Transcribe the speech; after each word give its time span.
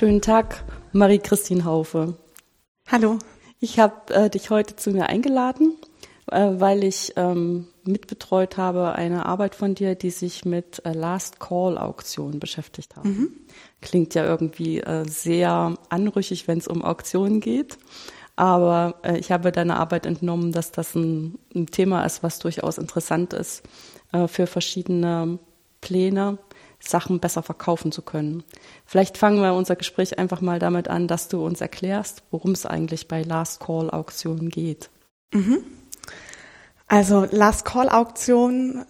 Schönen 0.00 0.22
Tag, 0.22 0.64
Marie-Christine 0.92 1.66
Haufe. 1.66 2.16
Hallo. 2.90 3.18
Ich 3.58 3.78
habe 3.78 4.14
äh, 4.14 4.30
dich 4.30 4.48
heute 4.48 4.74
zu 4.74 4.92
mir 4.92 5.10
eingeladen, 5.10 5.76
äh, 6.32 6.52
weil 6.54 6.84
ich 6.84 7.12
ähm, 7.16 7.66
mitbetreut 7.84 8.56
habe 8.56 8.92
eine 8.92 9.26
Arbeit 9.26 9.54
von 9.54 9.74
dir, 9.74 9.96
die 9.96 10.08
sich 10.08 10.46
mit 10.46 10.80
äh, 10.86 10.94
Last 10.94 11.38
Call 11.38 11.76
Auktionen 11.76 12.40
beschäftigt 12.40 12.96
hat. 12.96 13.04
Mhm. 13.04 13.30
Klingt 13.82 14.14
ja 14.14 14.24
irgendwie 14.24 14.80
äh, 14.80 15.04
sehr 15.06 15.74
anrüchig, 15.90 16.48
wenn 16.48 16.56
es 16.56 16.66
um 16.66 16.82
Auktionen 16.82 17.40
geht. 17.40 17.76
Aber 18.36 19.00
äh, 19.02 19.18
ich 19.18 19.30
habe 19.30 19.52
deiner 19.52 19.78
Arbeit 19.78 20.06
entnommen, 20.06 20.50
dass 20.52 20.72
das 20.72 20.94
ein, 20.94 21.38
ein 21.54 21.66
Thema 21.66 22.06
ist, 22.06 22.22
was 22.22 22.38
durchaus 22.38 22.78
interessant 22.78 23.34
ist 23.34 23.64
äh, 24.12 24.28
für 24.28 24.46
verschiedene 24.46 25.38
Pläne, 25.82 26.38
Sachen 26.80 27.20
besser 27.20 27.42
verkaufen 27.42 27.92
zu 27.92 28.02
können. 28.02 28.42
Vielleicht 28.86 29.18
fangen 29.18 29.42
wir 29.42 29.54
unser 29.54 29.76
Gespräch 29.76 30.18
einfach 30.18 30.40
mal 30.40 30.58
damit 30.58 30.88
an, 30.88 31.06
dass 31.06 31.28
du 31.28 31.44
uns 31.44 31.60
erklärst, 31.60 32.22
worum 32.30 32.52
es 32.52 32.66
eigentlich 32.66 33.06
bei 33.06 33.22
Last 33.22 33.60
Call 33.60 33.90
Auktionen 33.90 34.48
geht. 34.48 34.90
Mhm. 35.32 35.58
Also 36.88 37.26
Last 37.30 37.64
Call 37.64 37.88
Auktionen 37.88 38.84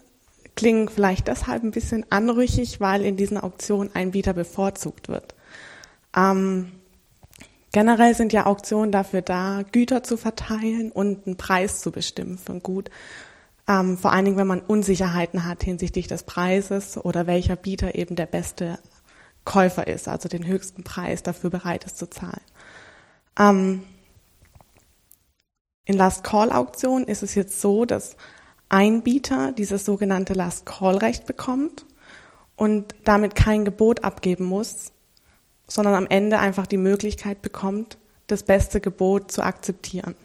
klingen 0.54 0.88
vielleicht 0.88 1.28
deshalb 1.28 1.62
ein 1.62 1.72
bisschen 1.72 2.06
anrüchig, 2.10 2.80
weil 2.80 3.02
in 3.04 3.16
diesen 3.16 3.38
Auktionen 3.38 3.94
ein 3.94 4.12
Bieter 4.12 4.32
bevorzugt 4.32 5.08
wird. 5.08 5.34
Ähm, 6.16 6.72
Generell 7.72 8.14
sind 8.14 8.32
ja 8.32 8.46
Auktionen 8.46 8.90
dafür 8.90 9.22
da, 9.22 9.62
Güter 9.70 10.02
zu 10.02 10.16
verteilen 10.16 10.90
und 10.90 11.26
einen 11.26 11.36
Preis 11.36 11.80
zu 11.80 11.92
bestimmen 11.92 12.36
für 12.36 12.52
ein 12.52 12.62
Gut. 12.62 12.90
Ähm, 13.70 13.96
vor 13.96 14.12
allen 14.12 14.24
Dingen, 14.24 14.36
wenn 14.36 14.48
man 14.48 14.62
Unsicherheiten 14.62 15.44
hat 15.44 15.62
hinsichtlich 15.62 16.08
des 16.08 16.24
Preises 16.24 16.98
oder 16.98 17.28
welcher 17.28 17.54
Bieter 17.54 17.94
eben 17.94 18.16
der 18.16 18.26
beste 18.26 18.80
Käufer 19.44 19.86
ist, 19.86 20.08
also 20.08 20.28
den 20.28 20.44
höchsten 20.44 20.82
Preis 20.82 21.22
dafür 21.22 21.50
bereit 21.50 21.84
ist 21.84 21.96
zu 21.96 22.10
zahlen. 22.10 22.40
Ähm, 23.38 23.84
in 25.84 25.96
Last 25.96 26.24
Call 26.24 26.50
Auktionen 26.50 27.06
ist 27.06 27.22
es 27.22 27.36
jetzt 27.36 27.60
so, 27.60 27.84
dass 27.84 28.16
ein 28.68 29.02
Bieter 29.02 29.52
dieses 29.52 29.84
sogenannte 29.84 30.32
Last 30.34 30.66
Call 30.66 30.96
Recht 30.96 31.26
bekommt 31.26 31.86
und 32.56 32.92
damit 33.04 33.36
kein 33.36 33.64
Gebot 33.64 34.02
abgeben 34.02 34.46
muss, 34.46 34.90
sondern 35.68 35.94
am 35.94 36.08
Ende 36.08 36.40
einfach 36.40 36.66
die 36.66 36.76
Möglichkeit 36.76 37.40
bekommt, 37.40 37.98
das 38.26 38.42
beste 38.42 38.80
Gebot 38.80 39.30
zu 39.30 39.42
akzeptieren. 39.42 40.16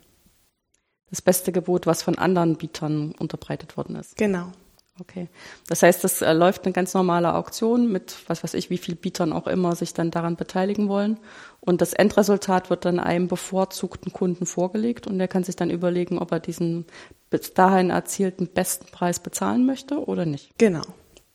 Das 1.09 1.22
beste 1.22 1.52
Gebot, 1.52 1.86
was 1.86 2.03
von 2.03 2.17
anderen 2.17 2.56
Bietern 2.56 3.14
unterbreitet 3.20 3.78
worden 3.78 3.95
ist. 3.95 4.17
Genau. 4.17 4.52
Okay. 5.00 5.28
Das 5.67 5.84
heißt, 5.84 6.03
das 6.06 6.22
äh, 6.22 6.31
läuft 6.31 6.64
eine 6.64 6.72
ganz 6.72 6.94
normale 6.94 7.34
Auktion 7.36 7.92
mit, 7.92 8.17
was 8.28 8.44
weiß 8.44 8.53
ich, 8.53 8.70
wie 8.70 8.78
viel 8.78 8.95
Bietern 8.95 9.34
auch 9.34 9.45
immer 9.45 9.75
sich 9.75 9.94
dann 9.94 10.09
daran 10.09 10.38
beteiligen 10.38 10.88
wollen. 10.88 11.20
Und 11.59 11.81
das 11.81 11.92
Endresultat 11.92 12.70
wird 12.70 12.86
dann 12.86 13.00
einem 13.00 13.28
bevorzugten 13.28 14.14
Kunden 14.14 14.45
vorgelegt 14.45 15.06
und 15.06 15.20
der 15.20 15.28
kann 15.28 15.44
sich 15.44 15.58
dann 15.58 15.70
überlegen, 15.70 16.17
ob 16.17 16.31
er 16.31 16.39
diesen 16.39 16.86
bis 17.30 17.53
dahin 17.53 17.90
erzielten 17.90 18.47
besten 18.47 18.86
Preis 18.86 19.19
bezahlen 19.19 19.66
möchte 19.66 20.06
oder 20.06 20.25
nicht. 20.25 20.58
Genau. 20.58 20.84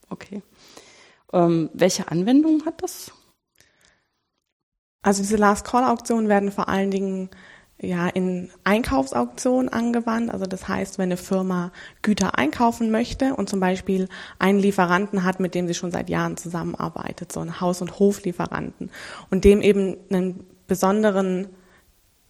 Okay. 0.08 0.42
Ähm, 1.34 1.68
welche 1.74 2.10
Anwendung 2.10 2.64
hat 2.64 2.82
das? 2.82 3.12
Also 5.02 5.22
diese 5.22 5.36
Last 5.36 5.66
Call 5.66 5.84
Auktionen 5.84 6.28
werden 6.28 6.50
vor 6.50 6.68
allen 6.68 6.90
Dingen 6.90 7.30
ja 7.80 8.08
in 8.08 8.50
Einkaufsauktionen 8.64 9.68
angewandt. 9.68 10.30
Also 10.30 10.46
das 10.46 10.68
heißt, 10.68 10.98
wenn 10.98 11.08
eine 11.08 11.16
Firma 11.16 11.72
Güter 12.02 12.38
einkaufen 12.38 12.90
möchte 12.90 13.34
und 13.34 13.48
zum 13.48 13.60
Beispiel 13.60 14.08
einen 14.38 14.58
Lieferanten 14.58 15.24
hat, 15.24 15.40
mit 15.40 15.54
dem 15.54 15.66
sie 15.66 15.74
schon 15.74 15.90
seit 15.90 16.10
Jahren 16.10 16.36
zusammenarbeitet, 16.36 17.32
so 17.32 17.40
einen 17.40 17.60
Haus- 17.60 17.80
und 17.82 17.98
Hoflieferanten 17.98 18.90
und 19.30 19.44
dem 19.44 19.62
eben 19.62 19.96
einen 20.10 20.46
besonderen 20.66 21.48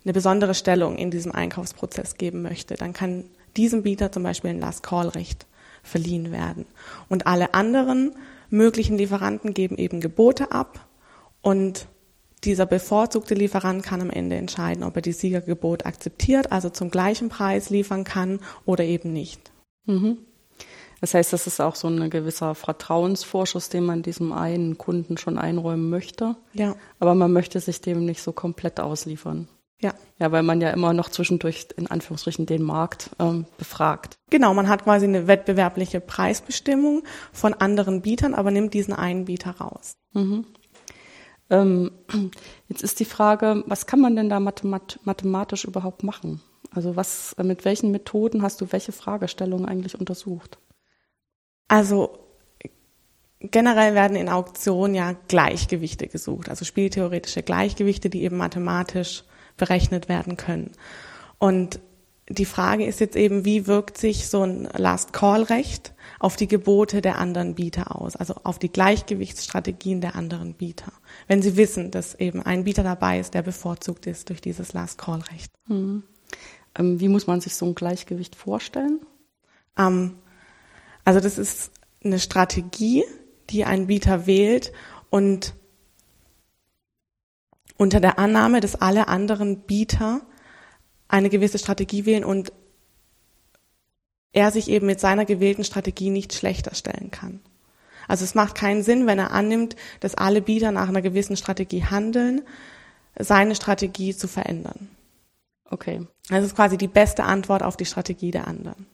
eine 0.05 0.12
besondere 0.15 0.55
Stellung 0.55 0.97
in 0.97 1.10
diesem 1.10 1.33
Einkaufsprozess 1.33 2.16
geben 2.16 2.43
möchte, 2.43 2.75
dann 2.75 2.93
kann 2.93 3.25
diesem 3.56 3.83
Bieter 3.83 4.10
zum 4.12 4.22
Beispiel 4.22 4.50
ein 4.50 4.60
Last 4.60 4.83
Call 4.83 5.09
Recht 5.09 5.47
verliehen 5.83 6.33
werden. 6.33 6.66
Und 7.09 7.27
alle 7.27 7.55
anderen 7.55 8.12
möglichen 8.49 8.97
Lieferanten 8.97 9.55
geben 9.55 9.77
eben 9.77 10.00
Gebote 10.00 10.53
ab 10.53 10.87
und 11.43 11.87
dieser 12.45 12.67
bevorzugte 12.67 13.34
Lieferant 13.34 13.83
kann 13.83 14.01
am 14.01 14.11
Ende 14.11 14.37
entscheiden, 14.37 14.84
ob 14.84 14.97
er 14.97 15.03
die 15.03 15.12
Siegergebot 15.12 15.87
akzeptiert, 15.87 16.53
also 16.53 16.71
zum 16.71 16.91
gleichen 16.91 17.28
Preis 17.28 17.71
liefern 17.71 18.05
kann 18.05 18.41
oder 18.65 18.84
eben 18.84 19.12
nicht. 19.12 19.51
Mhm. 19.87 20.19
Das 21.01 21.15
heißt, 21.15 21.33
das 21.33 21.47
ist 21.47 21.61
auch 21.61 21.77
so 21.77 21.89
ein 21.89 22.11
gewisser 22.11 22.55
Vertrauensvorschuss, 22.55 23.71
den 23.71 23.84
man 23.84 24.03
diesem 24.03 24.33
einen 24.33 24.77
Kunden 24.77 25.17
schon 25.17 25.39
einräumen 25.39 25.89
möchte. 25.89 26.37
Ja. 26.53 26.77
Aber 26.99 27.15
man 27.15 27.33
möchte 27.33 27.59
sich 27.59 27.81
dem 27.81 28.05
nicht 28.05 28.23
so 28.23 28.33
komplett 28.33 28.81
ausliefern. 28.81 29.49
Ja. 29.81 29.95
Ja, 30.19 30.31
weil 30.31 30.43
man 30.43 30.61
ja 30.61 30.71
immer 30.71 30.93
noch 30.93 31.09
zwischendurch 31.09 31.69
in 31.77 31.87
Anführungsstrichen 31.87 32.45
den 32.45 32.62
Markt 32.62 33.11
ähm, 33.19 33.47
befragt. 33.57 34.19
Genau, 34.28 34.53
man 34.53 34.69
hat 34.69 34.84
quasi 34.84 35.07
eine 35.07 35.27
wettbewerbliche 35.27 36.01
Preisbestimmung 36.01 37.03
von 37.33 37.55
anderen 37.55 38.03
Bietern, 38.03 38.34
aber 38.34 38.51
nimmt 38.51 38.75
diesen 38.75 38.93
einen 38.93 39.25
Bieter 39.25 39.53
raus. 39.53 39.95
Mhm. 40.12 40.45
Ähm, 41.50 41.91
jetzt 42.69 42.83
ist 42.83 43.00
die 43.00 43.05
Frage, 43.05 43.65
was 43.66 43.87
kann 43.87 44.00
man 44.00 44.16
denn 44.16 44.28
da 44.28 44.41
mathematisch 44.41 45.65
überhaupt 45.65 46.03
machen? 46.03 46.41
Also 46.72 46.94
was, 46.97 47.34
mit 47.43 47.65
welchen 47.65 47.91
Methoden 47.91 48.43
hast 48.43 48.61
du 48.61 48.71
welche 48.71 48.93
Fragestellungen 48.93 49.66
eigentlich 49.66 49.99
untersucht? 49.99 50.59
Also 51.66 52.19
generell 53.41 53.94
werden 53.94 54.16
in 54.16 54.28
Auktionen 54.28 54.94
ja 54.94 55.15
Gleichgewichte 55.28 56.06
gesucht, 56.06 56.49
also 56.49 56.65
spieltheoretische 56.65 57.43
Gleichgewichte, 57.43 58.10
die 58.10 58.22
eben 58.22 58.37
mathematisch 58.37 59.25
berechnet 59.56 60.09
werden 60.09 60.37
können. 60.37 60.72
Und 61.39 61.81
die 62.32 62.44
Frage 62.44 62.86
ist 62.86 63.00
jetzt 63.00 63.16
eben, 63.16 63.44
wie 63.44 63.66
wirkt 63.66 63.98
sich 63.98 64.28
so 64.28 64.42
ein 64.42 64.68
Last-Call-Recht 64.72 65.92
auf 66.20 66.36
die 66.36 66.46
Gebote 66.46 67.02
der 67.02 67.18
anderen 67.18 67.56
Bieter 67.56 68.00
aus, 68.00 68.14
also 68.14 68.34
auf 68.44 68.60
die 68.60 68.70
Gleichgewichtsstrategien 68.70 70.00
der 70.00 70.14
anderen 70.14 70.54
Bieter, 70.54 70.92
wenn 71.26 71.42
sie 71.42 71.56
wissen, 71.56 71.91
dass 71.91 72.14
eben 72.14 72.41
ein 72.41 72.62
Bieter 72.64 72.84
dabei 72.84 73.18
ist, 73.18 73.34
der 73.34 73.42
bevorzugt 73.42 74.06
ist 74.06 74.28
durch 74.28 74.41
dieses 74.41 74.72
Last-Call-Recht. 74.72 75.50
Hm. 75.66 76.04
Ähm, 76.78 77.00
wie 77.00 77.08
muss 77.08 77.26
man 77.26 77.41
sich 77.41 77.56
so 77.56 77.66
ein 77.66 77.74
Gleichgewicht 77.74 78.36
vorstellen? 78.36 79.00
Ähm, 79.76 80.16
also 81.04 81.18
das 81.18 81.36
ist 81.36 81.72
eine 82.04 82.20
Strategie, 82.20 83.02
die 83.50 83.64
ein 83.64 83.88
Bieter 83.88 84.26
wählt 84.26 84.72
und 85.10 85.54
unter 87.76 87.98
der 87.98 88.20
Annahme, 88.20 88.60
dass 88.60 88.76
alle 88.76 89.08
anderen 89.08 89.62
Bieter 89.62 90.20
eine 91.10 91.28
gewisse 91.28 91.59
Strategie 91.59 92.06
wählen 92.06 92.25
und 92.25 92.53
er 94.32 94.50
sich 94.50 94.69
eben 94.69 94.87
mit 94.87 95.00
seiner 95.00 95.25
gewählten 95.25 95.65
Strategie 95.65 96.10
nicht 96.10 96.32
schlechter 96.32 96.75
stellen 96.75 97.10
kann. 97.10 97.41
Also 98.06 98.25
es 98.25 98.34
macht 98.34 98.54
keinen 98.54 98.82
Sinn, 98.82 99.06
wenn 99.06 99.19
er 99.19 99.32
annimmt, 99.32 99.76
dass 100.00 100.15
alle 100.15 100.41
Bieter 100.41 100.72
nach 100.72 100.88
einer 100.88 101.03
gewissen 101.03 101.37
Strategie 101.37 101.84
handeln, 101.84 102.43
seine 103.19 103.54
Strategie 103.54 104.15
zu 104.16 104.28
verändern. 104.28 104.88
Okay. 105.65 106.06
Das 106.28 106.44
ist 106.44 106.56
quasi 106.56 106.76
die 106.76 106.88
beste 106.88 107.25
Antwort 107.25 107.62
auf 107.62 107.77
die 107.77 107.84
Strategie 107.84 108.31
der 108.31 108.47
anderen. 108.47 108.87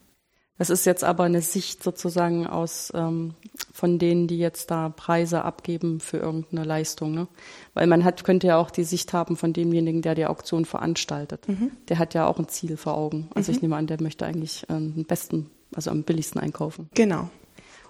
Das 0.58 0.70
ist 0.70 0.86
jetzt 0.86 1.04
aber 1.04 1.24
eine 1.24 1.42
Sicht 1.42 1.82
sozusagen 1.82 2.46
aus 2.46 2.90
ähm, 2.94 3.34
von 3.72 3.98
denen, 3.98 4.26
die 4.26 4.38
jetzt 4.38 4.70
da 4.70 4.88
Preise 4.88 5.44
abgeben 5.44 6.00
für 6.00 6.16
irgendeine 6.16 6.64
Leistung, 6.64 7.12
ne? 7.12 7.28
Weil 7.74 7.86
man 7.86 8.04
hat 8.04 8.24
könnte 8.24 8.46
ja 8.46 8.56
auch 8.56 8.70
die 8.70 8.84
Sicht 8.84 9.12
haben 9.12 9.36
von 9.36 9.52
demjenigen, 9.52 10.00
der 10.00 10.14
die 10.14 10.26
Auktion 10.26 10.64
veranstaltet. 10.64 11.46
Mhm. 11.46 11.72
Der 11.88 11.98
hat 11.98 12.14
ja 12.14 12.26
auch 12.26 12.38
ein 12.38 12.48
Ziel 12.48 12.76
vor 12.76 12.96
Augen. 12.96 13.28
Also 13.34 13.52
mhm. 13.52 13.56
ich 13.56 13.62
nehme 13.62 13.76
an, 13.76 13.86
der 13.86 14.02
möchte 14.02 14.24
eigentlich 14.24 14.64
ähm, 14.70 14.94
den 14.94 15.04
besten, 15.04 15.50
also 15.74 15.90
am 15.90 16.04
billigsten 16.04 16.40
einkaufen. 16.40 16.88
Genau. 16.94 17.28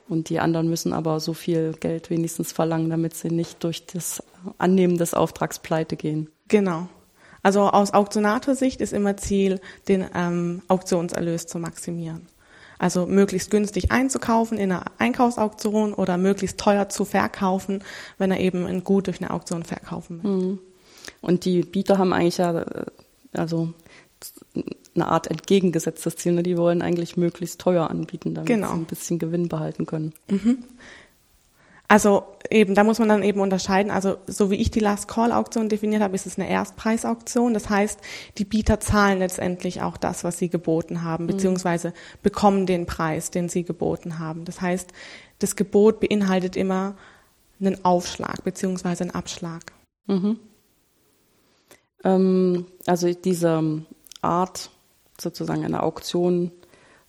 Und 0.09 0.29
die 0.29 0.41
anderen 0.41 0.69
müssen 0.69 0.93
aber 0.93 1.21
so 1.21 1.35
viel 1.35 1.73
Geld 1.73 2.11
wenigstens 2.11 2.53
verlangen, 2.53 2.91
damit 2.91 3.15
sie 3.15 3.31
nicht 3.31 3.63
durch 3.65 3.87
das 3.87 4.23
Annehmen 4.59 4.99
des 4.99 5.15
Auftrags 5.15 5.59
pleite 5.59 5.97
gehen. 5.97 6.31
Genau. 6.49 6.89
Also 7.43 7.63
aus 7.63 7.93
Auktionatorsicht 7.93 8.81
ist 8.81 8.93
immer 8.93 9.17
Ziel, 9.17 9.61
den 9.89 10.05
ähm, 10.15 10.63
Auktionserlös 10.69 11.47
zu 11.47 11.59
maximieren. 11.59 12.27
Also 12.79 13.07
möglichst 13.07 13.51
günstig 13.51 13.91
einzukaufen 13.91 14.59
in 14.59 14.71
einer 14.71 14.85
Einkaufsauktion 14.99 15.95
oder 15.95 16.19
möglichst 16.19 16.59
teuer 16.59 16.89
zu 16.89 17.05
verkaufen, 17.05 17.83
wenn 18.19 18.31
er 18.31 18.41
eben 18.41 18.67
ein 18.67 18.85
Gut 18.85 19.07
durch 19.07 19.21
eine 19.21 19.31
Auktion 19.31 19.63
verkaufen 19.63 20.17
möchte. 20.17 20.29
Mhm. 20.29 20.59
Und 21.21 21.45
die 21.45 21.63
Bieter 21.63 21.99
haben 21.99 22.13
eigentlich 22.13 22.39
ja 22.39 22.61
äh, 22.61 22.85
also 23.33 23.73
eine 24.95 25.09
Art 25.09 25.29
entgegengesetztes 25.29 26.17
Ziel. 26.17 26.33
Ne? 26.33 26.43
Die 26.43 26.57
wollen 26.57 26.83
eigentlich 26.83 27.17
möglichst 27.17 27.61
teuer 27.61 27.91
anbieten, 27.91 28.35
damit 28.35 28.49
genau. 28.49 28.69
sie 28.69 28.75
ein 28.75 28.85
bisschen 28.85 29.19
Gewinn 29.19 29.49
behalten 29.49 29.87
können. 29.87 30.13
Mhm. 30.29 30.65
Also 31.89 32.25
eben, 32.51 32.75
da 32.75 32.83
muss 32.83 32.99
man 32.99 33.09
dann 33.09 33.23
eben 33.23 33.41
unterscheiden. 33.41 33.93
Also 33.93 34.17
so 34.27 34.51
wie 34.51 34.57
ich 34.57 34.71
die 34.71 34.81
Last 34.81 35.09
Call 35.09 35.33
Auktion 35.33 35.69
definiert 35.69 36.03
habe, 36.03 36.15
ist 36.15 36.27
es 36.27 36.39
eine 36.39 36.49
Erstpreisauktion. 36.49 37.55
Das 37.55 37.71
heißt, 37.71 38.01
die 38.39 38.45
Bieter 38.45 38.81
zahlen 38.81 39.19
letztendlich 39.19 39.83
auch 39.83 39.97
das, 39.97 40.25
was 40.25 40.39
sie 40.39 40.49
geboten 40.49 41.03
haben, 41.03 41.25
mhm. 41.25 41.29
beziehungsweise 41.29 41.93
bekommen 42.23 42.67
den 42.67 42.87
Preis, 42.87 43.31
den 43.31 43.49
sie 43.49 43.65
geboten 43.65 44.19
haben. 44.19 44.45
Das 44.45 44.61
heißt, 44.61 44.93
das 45.39 45.55
Gebot 45.55 46.01
beinhaltet 46.01 46.57
immer 46.57 46.97
einen 47.61 47.85
Aufschlag 47.85 48.43
beziehungsweise 48.43 49.05
einen 49.05 49.13
Abschlag. 49.13 49.73
Mhm. 50.07 50.39
Ähm, 52.05 52.67
also 52.87 53.13
diese 53.13 53.83
Art, 54.23 54.71
sozusagen 55.21 55.65
eine 55.65 55.83
Auktion 55.83 56.51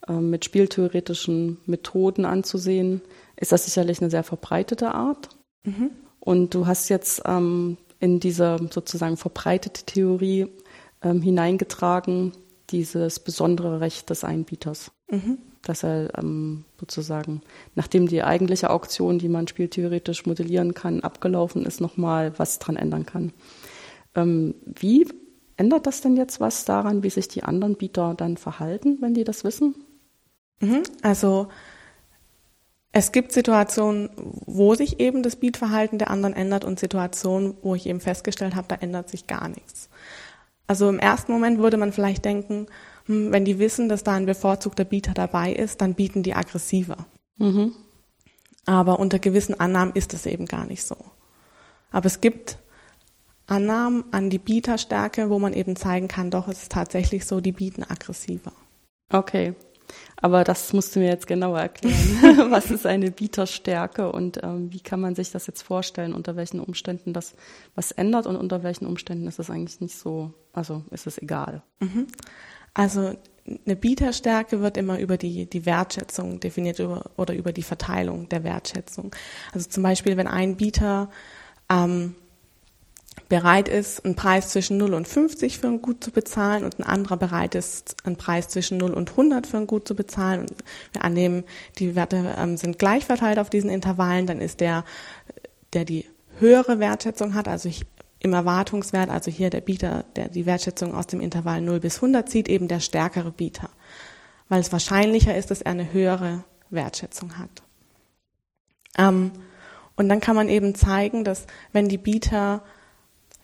äh, 0.08 0.14
mit 0.14 0.46
spieltheoretischen 0.46 1.58
Methoden 1.66 2.26
anzusehen, 2.26 3.02
ist 3.38 3.52
das 3.52 3.66
sicherlich 3.66 4.02
eine 4.02 4.10
sehr 4.10 4.24
verbreitete 4.24 4.94
Art. 4.94 5.30
Mhm. 5.64 5.92
Und 6.20 6.54
du 6.54 6.68
hast 6.68 6.90
jetzt 6.90 7.22
ähm, 7.26 7.78
in 8.00 8.20
diese 8.20 8.58
sozusagen 8.70 9.18
verbreitete 9.18 9.86
Theorie 9.86 10.48
ähm, 11.02 11.22
hineingetragen, 11.22 12.34
dieses 12.70 13.20
besondere 13.20 13.80
Recht 13.80 14.10
des 14.10 14.24
Einbieters. 14.24 14.92
Mhm. 15.10 15.38
Dass 15.62 15.84
er 15.84 16.18
ähm, 16.18 16.66
sozusagen, 16.80 17.42
nachdem 17.76 18.08
die 18.08 18.24
eigentliche 18.24 18.70
Auktion, 18.70 19.20
die 19.20 19.30
man 19.30 19.48
spieltheoretisch 19.48 20.26
modellieren 20.26 20.74
kann, 20.74 21.02
abgelaufen 21.02 21.66
ist, 21.66 21.82
nochmal 21.82 22.38
was 22.38 22.60
dran 22.60 22.76
ändern 22.76 23.06
kann. 23.06 23.34
Ähm, 24.16 24.56
wie 24.66 25.08
ändert 25.56 25.88
das 25.88 26.02
denn 26.02 26.16
jetzt 26.16 26.40
was 26.40 26.66
daran, 26.66 27.04
wie 27.04 27.10
sich 27.10 27.28
die 27.28 27.44
anderen 27.44 27.76
Bieter 27.76 28.14
dann 28.16 28.38
verhalten, 28.38 28.98
wenn 29.02 29.14
die 29.14 29.24
das 29.24 29.44
wissen? 29.44 29.76
Mhm. 30.60 30.84
Also 31.02 31.48
es 32.92 33.12
gibt 33.12 33.32
Situationen, 33.32 34.10
wo 34.16 34.76
sich 34.76 35.00
eben 35.00 35.24
das 35.24 35.36
Bietverhalten 35.36 36.00
der 36.00 36.10
anderen 36.10 36.36
ändert 36.36 36.66
und 36.66 36.80
Situationen, 36.80 37.56
wo 37.62 37.76
ich 37.76 37.86
eben 37.86 38.00
festgestellt 38.00 38.56
habe, 38.56 38.68
da 38.68 38.76
ändert 38.76 39.10
sich 39.10 39.28
gar 39.28 39.50
nichts. 39.50 39.90
Also 40.68 40.90
im 40.90 41.00
ersten 41.00 41.32
Moment 41.32 41.60
würde 41.60 41.78
man 41.78 41.94
vielleicht 41.94 42.26
denken, 42.26 42.68
hm, 43.06 43.32
wenn 43.32 43.46
die 43.46 43.60
wissen, 43.60 43.90
dass 43.90 44.04
da 44.04 44.14
ein 44.14 44.26
bevorzugter 44.26 44.84
Bieter 44.84 45.14
dabei 45.14 45.54
ist, 45.54 45.82
dann 45.82 45.94
bieten 45.94 46.24
die 46.24 46.34
aggressiver. 46.34 47.06
Mhm. 47.38 47.74
Aber 48.66 49.00
unter 49.00 49.20
gewissen 49.20 49.60
Annahmen 49.60 49.94
ist 49.94 50.14
es 50.14 50.26
eben 50.26 50.46
gar 50.46 50.66
nicht 50.66 50.84
so. 50.84 50.98
Aber 51.92 52.08
es 52.08 52.20
gibt 52.20 52.58
Annahmen 53.48 54.04
an 54.12 54.30
die 54.30 54.40
Bieterstärke, 54.40 55.30
wo 55.30 55.40
man 55.40 55.54
eben 55.54 55.78
zeigen 55.78 56.10
kann, 56.10 56.32
doch, 56.32 56.50
es 56.50 56.64
ist 56.64 56.72
tatsächlich 56.74 57.26
so, 57.26 57.40
die 57.40 57.54
bieten 57.54 57.84
aggressiver. 57.84 58.52
Okay. 59.10 59.56
Aber 60.20 60.44
das 60.44 60.74
musst 60.74 60.96
du 60.96 61.00
mir 61.00 61.10
jetzt 61.10 61.28
genauer 61.28 61.60
erklären. 61.60 61.98
Was 62.52 62.72
ist 62.72 62.86
eine 62.86 63.12
Bieterstärke 63.12 64.12
und 64.12 64.40
ähm, 64.44 64.72
wie 64.72 64.80
kann 64.80 65.00
man 65.00 65.16
sich 65.16 65.32
das 65.32 65.48
jetzt 65.48 65.62
vorstellen, 65.62 66.14
unter 66.14 66.36
welchen 66.36 66.60
Umständen 66.60 67.14
das 67.14 67.36
was 67.76 67.92
ändert 67.92 68.26
und 68.26 68.36
unter 68.36 68.64
welchen 68.64 68.86
Umständen 68.86 69.28
ist 69.28 69.40
es 69.40 69.50
eigentlich 69.50 69.80
nicht 69.80 69.98
so, 69.98 70.34
also 70.54 70.84
ist 70.92 71.08
es 71.08 71.22
egal? 71.22 71.62
Mhm. 71.80 72.08
Also 72.74 73.16
eine 73.66 73.76
Bieterstärke 73.76 74.62
wird 74.62 74.78
immer 74.78 75.00
über 75.00 75.18
die, 75.18 75.46
die 75.46 75.66
Wertschätzung 75.66 76.40
definiert 76.40 76.80
über, 76.80 77.10
oder 77.16 77.34
über 77.34 77.54
die 77.54 77.64
Verteilung 77.64 78.28
der 78.30 78.44
Wertschätzung. 78.44 79.16
Also 79.54 79.70
zum 79.70 79.84
Beispiel, 79.84 80.18
wenn 80.18 80.28
ein 80.28 80.58
Bieter 80.58 81.10
ähm, 81.70 82.16
bereit 83.30 83.68
ist, 83.68 84.06
einen 84.06 84.16
Preis 84.16 84.50
zwischen 84.50 84.78
0 84.78 84.94
und 84.94 85.08
50 85.08 85.58
für 85.60 85.68
ein 85.68 85.82
Gut 85.82 86.04
zu 86.04 86.12
bezahlen 86.12 86.64
und 86.64 86.80
ein 86.80 86.84
anderer 86.84 87.18
bereit 87.18 87.56
ist, 87.56 87.98
einen 88.06 88.16
Preis 88.16 88.48
zwischen 88.48 88.78
0 88.78 88.94
und 88.94 89.12
100 89.12 89.48
für 89.48 89.58
ein 89.58 89.68
Gut 89.68 89.88
zu 89.88 89.96
bezahlen. 89.96 90.42
Und 90.42 90.54
wir 90.94 91.04
annehmen, 91.04 91.44
die 91.80 91.96
Werte 91.96 92.36
ähm, 92.38 92.58
sind 92.58 92.80
gleich 92.80 93.06
verteilt 93.06 93.40
auf 93.40 93.50
diesen 93.50 93.70
Intervallen, 93.70 94.28
dann 94.28 94.40
ist 94.40 94.60
der, 94.60 94.86
der 95.74 95.86
die 95.86 96.06
höhere 96.40 96.80
Wertschätzung 96.80 97.34
hat, 97.34 97.48
also 97.48 97.70
im 98.20 98.34
Erwartungswert, 98.34 99.10
also 99.10 99.30
hier 99.30 99.50
der 99.50 99.62
Bieter, 99.62 100.06
der 100.16 100.30
die 100.30 100.46
Wertschätzung 100.46 100.96
aus 100.96 101.08
dem 101.08 101.22
Intervall 101.22 101.62
0 101.62 101.80
bis 101.80 101.96
100 101.98 102.30
zieht, 102.30 102.50
eben 102.50 102.68
der 102.68 102.80
stärkere 102.80 103.32
Bieter, 103.32 103.70
weil 104.50 104.60
es 104.60 104.72
wahrscheinlicher 104.72 105.36
ist, 105.36 105.52
dass 105.52 105.62
er 105.62 105.72
eine 105.72 105.94
höhere 105.94 106.44
Wertschätzung 106.70 107.38
hat. 107.38 107.64
Ähm, 108.98 109.32
und 109.96 110.10
dann 110.10 110.20
kann 110.20 110.36
man 110.36 110.50
eben 110.50 110.76
zeigen, 110.76 111.24
dass 111.24 111.46
wenn 111.74 111.90
die 111.90 111.98
Bieter 111.98 112.64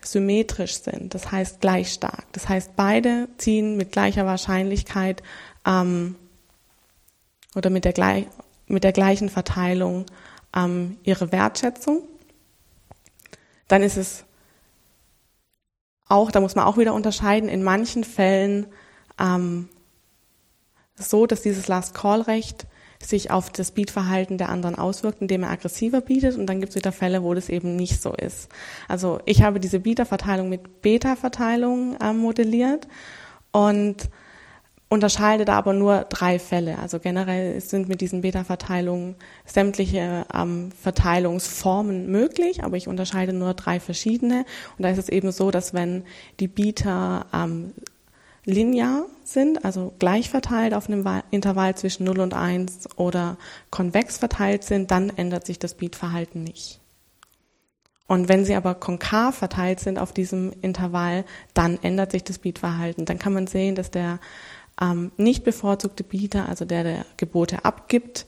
symmetrisch 0.06 0.80
sind, 0.80 1.14
das 1.14 1.32
heißt 1.32 1.62
gleich 1.62 1.94
stark. 1.94 2.26
Das 2.34 2.50
heißt, 2.50 2.76
beide 2.76 3.28
ziehen 3.38 3.78
mit 3.78 3.92
gleicher 3.92 4.26
Wahrscheinlichkeit 4.26 5.24
ähm, 5.66 6.16
oder 7.56 7.70
mit 7.70 7.86
der, 7.86 7.94
gleich, 7.94 8.26
mit 8.68 8.84
der 8.84 8.92
gleichen 8.92 9.30
Verteilung 9.30 10.06
ähm, 10.56 10.98
ihre 11.04 11.32
Wertschätzung. 11.32 12.04
Dann 13.68 13.84
ist 13.84 13.98
es 13.98 14.26
auch, 16.08 16.32
da 16.32 16.40
muss 16.40 16.56
man 16.56 16.66
auch 16.66 16.78
wieder 16.78 16.94
unterscheiden, 16.94 17.50
in 17.50 17.64
manchen 17.64 18.04
Fällen 18.04 18.68
ähm, 19.20 19.70
so, 20.96 21.26
dass 21.26 21.42
dieses 21.42 21.68
Last 21.68 21.94
Call 21.94 22.22
Recht 22.22 22.68
sich 23.06 23.32
auf 23.32 23.50
das 23.50 23.72
Beatverhalten 23.72 24.38
der 24.38 24.50
anderen 24.50 24.76
auswirkt, 24.76 25.22
indem 25.22 25.44
er 25.44 25.52
aggressiver 25.52 26.02
bietet. 26.02 26.38
Und 26.38 26.48
dann 26.48 26.60
gibt 26.60 26.72
es 26.72 26.76
wieder 26.76 26.92
Fälle, 26.92 27.24
wo 27.24 27.34
das 27.34 27.50
eben 27.50 27.76
nicht 27.76 28.02
so 28.02 28.14
ist. 28.14 28.50
Also 28.88 29.20
ich 29.26 29.44
habe 29.44 29.60
diese 29.60 29.80
Bieterverteilung 29.80 30.50
mit 30.50 30.82
Beta-Verteilung 30.82 31.98
äh, 32.02 32.14
modelliert 32.14 32.88
und 33.52 34.10
unterscheide 34.94 35.44
da 35.44 35.54
aber 35.54 35.74
nur 35.74 36.06
drei 36.08 36.38
Fälle. 36.38 36.78
Also 36.78 37.00
generell 37.00 37.60
sind 37.60 37.90
mit 37.90 38.00
diesen 38.00 38.22
Beta-Verteilungen 38.22 39.16
sämtliche 39.44 40.26
ähm, 40.34 40.70
Verteilungsformen 40.80 42.12
möglich, 42.12 42.64
aber 42.64 42.78
ich 42.78 42.88
unterscheide 42.88 43.34
nur 43.34 43.56
drei 43.56 43.80
verschiedene. 43.80 44.46
Und 44.78 44.84
da 44.84 44.90
ist 44.90 45.00
es 45.00 45.10
eben 45.10 45.32
so, 45.32 45.50
dass 45.50 45.74
wenn 45.74 46.04
die 46.40 46.48
Bieter 46.48 47.26
ähm, 47.34 47.74
linear 48.45 49.06
sind, 49.24 49.63
also 49.63 49.94
gleich 50.00 50.30
verteilt 50.30 50.74
auf 50.74 50.90
einem 50.90 51.06
Intervall 51.31 51.75
zwischen 51.75 52.04
0 52.04 52.19
und 52.19 52.34
1 52.34 52.98
oder 52.98 53.38
konvex 53.69 54.18
verteilt 54.18 54.63
sind, 54.63 54.92
dann 54.92 55.10
ändert 55.10 55.45
sich 55.45 55.60
das 55.60 55.75
Beatverhalten 55.75 56.44
nicht. 56.44 56.80
Und 58.07 58.28
wenn 58.28 58.45
sie 58.45 58.56
aber 58.56 58.75
konkav 58.75 59.38
verteilt 59.38 59.80
sind 59.80 59.98
auf 59.98 60.12
diesem 60.12 60.51
Intervall, 60.62 61.24
dann 61.54 61.80
ändert 61.81 62.12
sich 62.12 62.24
das 62.24 62.38
Beatverhalten. 62.38 63.06
Dann 63.06 63.18
kann 63.18 63.34
man 63.34 63.48
sehen, 63.48 63.75
dass 63.75 63.92
der 63.92 64.19
ähm, 64.80 65.12
nicht 65.18 65.44
bevorzugte 65.44 66.04
Bieter, 66.04 66.50
also 66.50 66.66
der, 66.66 66.84
der 66.84 67.06
Gebote 67.18 67.63
abgibt, 67.63 68.25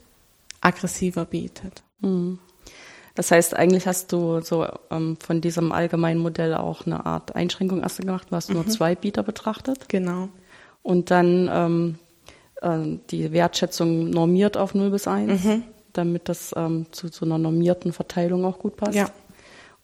aggressiver 0.61 1.25
bietet. 1.25 1.83
Mhm. 1.99 2.39
Das 3.15 3.31
heißt, 3.31 3.55
eigentlich 3.55 3.87
hast 3.87 4.11
du 4.11 4.41
so 4.41 4.67
ähm, 4.91 5.17
von 5.17 5.39
diesem 5.41 5.71
allgemeinen 5.71 6.19
Modell 6.19 6.53
auch 6.53 6.85
eine 6.85 7.05
Art 7.05 7.35
Einschränkung 7.35 7.81
erst 7.81 7.99
gemacht. 7.99 8.27
Du 8.29 8.35
hast 8.35 8.49
mhm. 8.49 8.55
nur 8.55 8.67
zwei 8.67 8.93
Bieter 8.95 9.23
betrachtet. 9.23 9.87
Genau. 9.87 10.29
Und 10.83 11.11
dann 11.11 11.49
ähm, 11.51 11.99
äh, 12.61 12.99
die 13.09 13.31
Wertschätzung 13.31 14.09
normiert 14.09 14.57
auf 14.57 14.75
0 14.75 14.91
bis 14.91 15.07
1, 15.07 15.43
mhm. 15.43 15.63
damit 15.93 16.27
das 16.27 16.53
ähm, 16.57 16.87
zu, 16.91 17.09
zu 17.09 17.25
einer 17.25 17.37
normierten 17.37 17.93
Verteilung 17.93 18.43
auch 18.43 18.59
gut 18.59 18.75
passt. 18.75 18.95
Ja. 18.95 19.09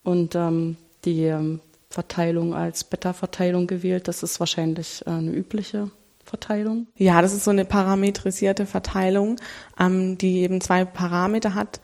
Und 0.04 0.36
ähm, 0.36 0.76
die 1.06 1.24
ähm, 1.24 1.62
Verteilung 1.90 2.54
als 2.54 2.84
Beta-Verteilung 2.84 3.68
gewählt, 3.68 4.08
das 4.08 4.24
ist 4.24 4.40
wahrscheinlich 4.40 5.04
äh, 5.06 5.12
eine 5.12 5.32
übliche 5.32 5.90
Verteilung? 6.24 6.88
Ja, 6.96 7.22
das 7.22 7.34
ist 7.34 7.44
so 7.44 7.52
eine 7.52 7.66
parametrisierte 7.66 8.66
Verteilung, 8.66 9.38
ähm, 9.80 10.18
die 10.18 10.40
eben 10.40 10.62
zwei 10.62 10.86
Parameter 10.86 11.56
hat 11.56 11.82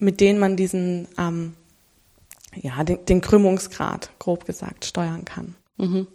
mit 0.00 0.20
denen 0.20 0.38
man 0.38 0.56
diesen, 0.56 1.06
ähm, 1.18 1.54
ja, 2.54 2.82
den, 2.82 3.04
den, 3.04 3.20
Krümmungsgrad, 3.20 4.10
grob 4.18 4.46
gesagt, 4.46 4.84
steuern 4.84 5.24
kann. 5.24 5.54
Mhm. 5.76 6.06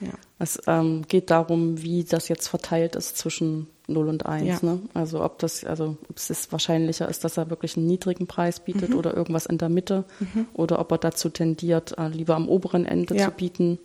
Ja. 0.00 0.12
Es 0.38 0.60
ähm, 0.66 1.02
geht 1.06 1.30
darum, 1.30 1.80
wie 1.80 2.02
das 2.02 2.28
jetzt 2.28 2.48
verteilt 2.48 2.96
ist 2.96 3.16
zwischen 3.16 3.68
0 3.86 4.08
und 4.08 4.26
1. 4.26 4.46
Ja. 4.46 4.58
Ne? 4.62 4.80
Also 4.94 5.24
ob 5.24 5.38
das, 5.38 5.64
also 5.64 5.96
ob 6.08 6.16
es 6.16 6.50
wahrscheinlicher 6.50 7.08
ist, 7.08 7.22
dass 7.22 7.36
er 7.36 7.50
wirklich 7.50 7.76
einen 7.76 7.86
niedrigen 7.86 8.26
Preis 8.26 8.58
bietet 8.58 8.90
mhm. 8.90 8.96
oder 8.96 9.16
irgendwas 9.16 9.46
in 9.46 9.58
der 9.58 9.68
Mitte 9.68 10.04
mhm. 10.18 10.46
oder 10.54 10.80
ob 10.80 10.90
er 10.90 10.98
dazu 10.98 11.28
tendiert, 11.28 11.96
äh, 11.98 12.08
lieber 12.08 12.34
am 12.34 12.48
oberen 12.48 12.84
Ende 12.84 13.16
ja. 13.16 13.26
zu 13.26 13.30
bieten. 13.30 13.78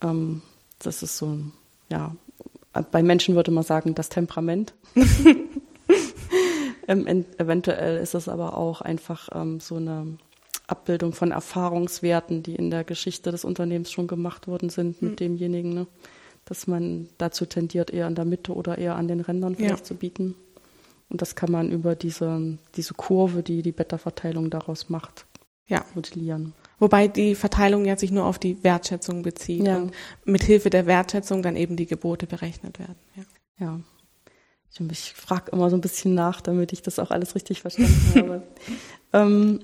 Ähm, 0.00 0.40
das 0.78 1.02
ist 1.02 1.18
so, 1.18 1.38
ja, 1.90 2.16
bei 2.90 3.02
Menschen 3.02 3.34
würde 3.34 3.50
man 3.50 3.64
sagen, 3.64 3.94
das 3.94 4.08
Temperament. 4.08 4.72
Ähm, 6.90 7.24
eventuell 7.38 7.98
ist 7.98 8.14
es 8.14 8.28
aber 8.28 8.58
auch 8.58 8.80
einfach 8.80 9.28
ähm, 9.32 9.60
so 9.60 9.76
eine 9.76 10.18
Abbildung 10.66 11.12
von 11.12 11.30
Erfahrungswerten, 11.30 12.42
die 12.42 12.56
in 12.56 12.70
der 12.70 12.82
Geschichte 12.82 13.30
des 13.30 13.44
Unternehmens 13.44 13.92
schon 13.92 14.08
gemacht 14.08 14.48
worden 14.48 14.70
sind 14.70 15.00
mit 15.00 15.12
mhm. 15.12 15.16
demjenigen, 15.16 15.72
ne? 15.72 15.86
dass 16.44 16.66
man 16.66 17.08
dazu 17.16 17.46
tendiert, 17.46 17.92
eher 17.92 18.08
in 18.08 18.16
der 18.16 18.24
Mitte 18.24 18.52
oder 18.54 18.76
eher 18.76 18.96
an 18.96 19.06
den 19.06 19.20
Rändern 19.20 19.54
vielleicht 19.54 19.78
ja. 19.78 19.84
zu 19.84 19.94
bieten. 19.94 20.34
Und 21.08 21.22
das 21.22 21.36
kann 21.36 21.52
man 21.52 21.70
über 21.70 21.94
diese, 21.94 22.58
diese 22.74 22.94
Kurve, 22.94 23.44
die 23.44 23.62
die 23.62 23.72
Beta-Verteilung 23.72 24.50
daraus 24.50 24.88
macht, 24.88 25.26
ja. 25.68 25.84
modellieren. 25.94 26.54
Wobei 26.80 27.06
die 27.06 27.36
Verteilung 27.36 27.84
ja 27.84 27.96
sich 27.96 28.10
nur 28.10 28.24
auf 28.24 28.40
die 28.40 28.64
Wertschätzung 28.64 29.22
bezieht 29.22 29.66
ja. 29.66 29.76
und 29.76 29.92
mit 30.24 30.42
Hilfe 30.42 30.70
der 30.70 30.86
Wertschätzung 30.86 31.42
dann 31.42 31.54
eben 31.54 31.76
die 31.76 31.86
Gebote 31.86 32.26
berechnet 32.26 32.80
werden. 32.80 32.96
Ja. 33.14 33.22
ja. 33.58 33.80
Ich, 34.72 34.80
ich 34.90 35.12
frage 35.14 35.52
immer 35.52 35.70
so 35.70 35.76
ein 35.76 35.80
bisschen 35.80 36.14
nach, 36.14 36.40
damit 36.40 36.72
ich 36.72 36.82
das 36.82 36.98
auch 36.98 37.10
alles 37.10 37.34
richtig 37.34 37.60
verstanden 37.60 38.12
habe. 38.14 38.42
ähm, 39.12 39.60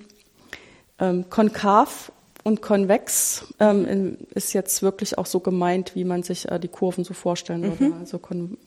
ähm, 0.99 1.31
konkav 1.31 2.13
und 2.43 2.63
konvex 2.63 3.53
ähm, 3.59 4.19
ist 4.35 4.53
jetzt 4.53 4.83
wirklich 4.83 5.19
auch 5.19 5.27
so 5.27 5.41
gemeint, 5.41 5.95
wie 5.95 6.05
man 6.05 6.23
sich 6.23 6.49
äh, 6.51 6.59
die 6.59 6.69
Kurven 6.69 7.05
so 7.05 7.13
vorstellen 7.15 7.63
würde. 7.63 7.85
Mhm. 7.87 7.93
Also 8.01 8.19
kon 8.19 8.59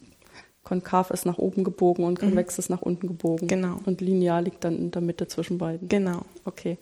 konkav 0.64 1.10
ist 1.10 1.26
nach 1.26 1.40
oben 1.40 1.64
gebogen 1.64 2.06
und 2.06 2.20
konvex 2.20 2.58
mhm. 2.58 2.60
ist 2.60 2.70
nach 2.70 2.82
unten 2.82 3.08
gebogen. 3.08 3.48
Genau. 3.48 3.80
Und 3.86 4.02
linear 4.02 4.42
liegt 4.42 4.64
dann 4.64 4.78
in 4.78 4.92
der 4.92 5.02
Mitte 5.02 5.28
zwischen 5.28 5.58
beiden. 5.58 5.88
Genau. 5.88 6.22
Okay. 6.46 6.78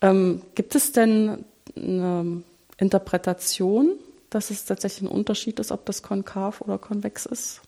Ähm, 0.00 0.42
gibt 0.54 0.74
es 0.74 0.92
denn 0.92 1.44
eine 1.76 2.42
Interpretation, 2.78 3.92
dass 4.30 4.50
es 4.50 4.64
tatsächlich 4.64 5.08
ein 5.08 5.14
Unterschied 5.14 5.60
ist, 5.60 5.70
ob 5.70 5.84
das 5.86 6.02
konkav 6.02 6.60
oder 6.62 6.78
konvex 6.78 7.26
ist. 7.26 7.60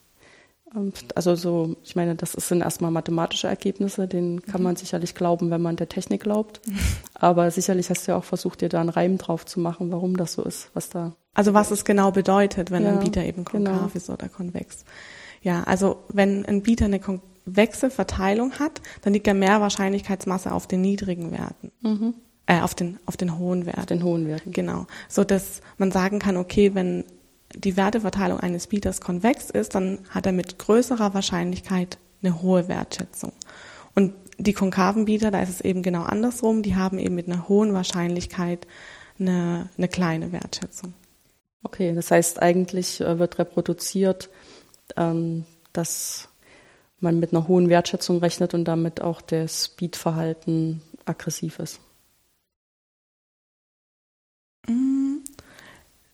Also 1.14 1.35
so, 1.35 1.76
ich 1.85 1.97
meine, 1.97 2.14
das 2.14 2.33
sind 2.33 2.62
erstmal 2.62 2.91
mathematische 2.91 3.47
Ergebnisse, 3.47 4.09
denen 4.09 4.43
kann 4.43 4.62
man 4.62 4.76
sicherlich 4.76 5.14
glauben, 5.14 5.50
wenn 5.50 5.61
man 5.61 5.76
der 5.76 5.88
Technik 5.88 6.23
glaubt. 6.23 6.61
Aber 7.14 7.50
sicherlich 7.50 7.91
hast 7.91 8.07
du 8.07 8.12
ja 8.12 8.19
auch 8.19 8.25
versucht, 8.25 8.61
dir 8.61 8.69
da 8.69 8.81
einen 8.81 8.88
Reim 8.88 9.19
drauf 9.19 9.45
zu 9.45 9.61
machen, 9.61 9.93
warum 9.93 10.17
das 10.17 10.33
so 10.35 10.43
ist, 10.43 10.71
was 10.75 10.88
da. 10.88 11.14
Also 11.35 11.55
was 11.55 11.71
es 11.71 11.85
genau 11.85 12.11
bedeutet, 12.11 12.71
wenn 12.71 12.85
ja, 12.85 12.93
ein 12.93 13.00
Bieter 13.00 13.25
eben 13.25 13.45
konkav 13.45 13.75
genau. 13.75 13.91
ist 13.95 14.11
oder 14.11 14.29
konvex. 14.29 14.85
Ja, 15.43 15.64
also 15.64 15.99
wenn 16.09 16.45
ein 16.47 16.62
Bieter 16.62 16.87
eine 16.87 17.00
konvexe 17.00 17.91
Verteilung 17.91 18.52
hat, 18.59 18.81
dann 19.02 19.12
liegt 19.12 19.26
ja 19.26 19.35
mehr 19.35 19.61
Wahrscheinlichkeitsmasse 19.61 20.52
auf 20.52 20.67
den 20.67 20.81
niedrigen 20.81 21.33
Werten. 21.33 21.73
Mhm. 21.81 22.14
Äh, 22.47 22.61
auf 22.61 22.75
den, 22.75 22.99
auf 23.07 23.17
den 23.17 23.38
hohen 23.38 23.67
Werten. 23.67 23.81
Auf 23.81 23.87
den 23.87 24.02
hohen 24.02 24.26
Werten. 24.26 24.52
Genau. 24.52 24.87
So 25.09 25.25
dass 25.25 25.61
man 25.79 25.91
sagen 25.91 26.19
kann, 26.19 26.37
okay, 26.37 26.75
wenn 26.75 27.05
die 27.54 27.76
Werteverteilung 27.76 28.40
eines 28.40 28.66
Bieters 28.66 29.00
konvex 29.00 29.50
ist, 29.50 29.75
dann 29.75 29.99
hat 30.11 30.26
er 30.26 30.32
mit 30.32 30.59
größerer 30.59 31.14
Wahrscheinlichkeit 31.14 31.99
eine 32.23 32.42
hohe 32.42 32.68
Wertschätzung. 32.68 33.32
Und 33.94 34.14
die 34.38 34.52
konkaven 34.52 35.04
Bieter, 35.04 35.30
da 35.30 35.40
ist 35.42 35.50
es 35.50 35.61
eben 35.61 35.82
genau 35.82 36.02
andersrum, 36.02 36.62
die 36.62 36.76
haben 36.76 36.99
eben 36.99 37.14
mit 37.14 37.28
einer 37.28 37.49
hohen 37.49 37.75
Wahrscheinlichkeit 37.75 38.66
eine, 39.18 39.68
eine 39.76 39.88
kleine 39.88 40.32
Wertschätzung. 40.32 40.94
Okay, 41.62 41.94
das 41.94 42.11
heißt 42.11 42.42
eigentlich 42.42 43.00
äh, 43.00 43.18
wird 43.18 43.38
reproduziert, 43.38 44.30
ähm, 44.97 45.44
dass 45.73 46.28
man 46.99 47.21
mit 47.21 47.32
einer 47.32 47.49
hohen 47.49 47.68
Wertschätzung 47.68 48.18
rechnet 48.18 48.54
und 48.54 48.64
damit 48.64 49.00
auch 49.00 49.21
das 49.21 49.66
Speedverhalten 49.66 50.82
aggressiv 51.04 51.59
ist. 51.59 51.80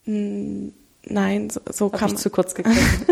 Mm, 0.05 0.69
Nein, 1.09 1.49
so, 1.49 1.61
so 1.71 1.89
kann 1.89 2.11
man. 2.11 2.17
zu 2.17 2.29
kurz 2.29 2.55
gegriffen. 2.55 3.05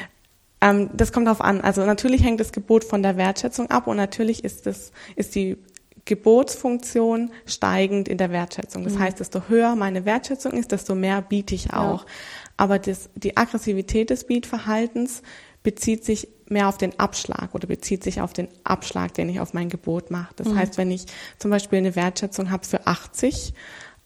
ähm, 0.60 0.90
das 0.94 1.12
kommt 1.12 1.26
darauf 1.26 1.40
an. 1.40 1.60
Also 1.60 1.84
natürlich 1.84 2.22
hängt 2.22 2.40
das 2.40 2.52
Gebot 2.52 2.84
von 2.84 3.02
der 3.02 3.16
Wertschätzung 3.16 3.70
ab 3.70 3.86
und 3.86 3.96
natürlich 3.96 4.44
ist 4.44 4.66
das, 4.66 4.92
ist 5.16 5.34
die 5.34 5.56
Gebotsfunktion 6.04 7.30
steigend 7.46 8.08
in 8.08 8.18
der 8.18 8.30
Wertschätzung. 8.30 8.84
Das 8.84 8.94
mhm. 8.94 9.00
heißt, 9.00 9.20
desto 9.20 9.48
höher 9.48 9.76
meine 9.76 10.04
Wertschätzung 10.04 10.52
ist, 10.52 10.72
desto 10.72 10.94
mehr 10.94 11.22
biete 11.22 11.54
ich 11.54 11.72
auch. 11.72 12.02
Ja. 12.02 12.10
Aber 12.56 12.78
das, 12.78 13.08
die 13.14 13.36
Aggressivität 13.36 14.10
des 14.10 14.24
Bietverhaltens 14.24 15.22
bezieht 15.62 16.04
sich 16.04 16.28
mehr 16.48 16.68
auf 16.68 16.76
den 16.76 16.98
Abschlag 16.98 17.54
oder 17.54 17.66
bezieht 17.66 18.02
sich 18.02 18.20
auf 18.20 18.32
den 18.32 18.48
Abschlag, 18.64 19.14
den 19.14 19.28
ich 19.28 19.40
auf 19.40 19.54
mein 19.54 19.68
Gebot 19.68 20.10
mache. 20.10 20.34
Das 20.36 20.48
mhm. 20.48 20.58
heißt, 20.58 20.76
wenn 20.76 20.90
ich 20.90 21.06
zum 21.38 21.50
Beispiel 21.50 21.78
eine 21.78 21.94
Wertschätzung 21.94 22.50
habe 22.50 22.66
für 22.66 22.86
80 22.86 23.54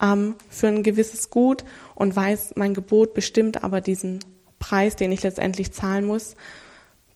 ähm, 0.00 0.34
für 0.48 0.68
ein 0.68 0.82
gewisses 0.82 1.30
Gut 1.30 1.64
und 1.94 2.14
weiß, 2.14 2.54
mein 2.56 2.74
Gebot 2.74 3.14
bestimmt 3.14 3.64
aber 3.64 3.80
diesen 3.80 4.20
Preis, 4.58 4.96
den 4.96 5.12
ich 5.12 5.22
letztendlich 5.22 5.72
zahlen 5.72 6.04
muss, 6.04 6.34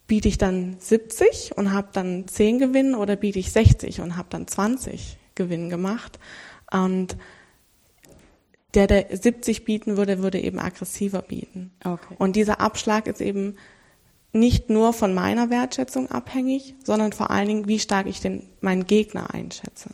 biete 0.07 0.29
ich 0.29 0.39
dann 0.39 0.77
70 0.79 1.57
und 1.57 1.73
habe 1.73 1.89
dann 1.93 2.27
10 2.27 2.59
Gewinn 2.59 2.95
oder 2.95 3.17
biete 3.17 3.39
ich 3.39 3.53
60 3.53 4.01
und 4.01 4.17
habe 4.17 4.29
dann 4.31 4.47
20 4.47 5.19
Gewinn 5.35 5.71
gemacht. 5.71 6.19
Und 6.71 7.17
der, 8.75 8.87
der 8.87 9.17
70 9.17 9.65
bieten 9.65 9.97
würde, 9.97 10.23
würde 10.23 10.41
eben 10.41 10.59
aggressiver 10.59 11.23
bieten. 11.23 11.73
Okay. 11.85 12.15
Und 12.19 12.37
dieser 12.37 12.61
Abschlag 12.61 13.07
ist 13.07 13.21
eben 13.21 13.57
nicht 14.33 14.71
nur 14.71 14.93
von 14.93 15.13
meiner 15.13 15.51
Wertschätzung 15.51 16.11
abhängig, 16.11 16.75
sondern 16.85 17.13
vor 17.13 17.31
allen 17.31 17.49
Dingen, 17.49 17.69
wie 17.69 17.79
stark 17.79 18.07
ich 18.07 18.21
den, 18.21 18.49
meinen 18.61 18.87
Gegner 18.87 19.35
einschätze. 19.35 19.91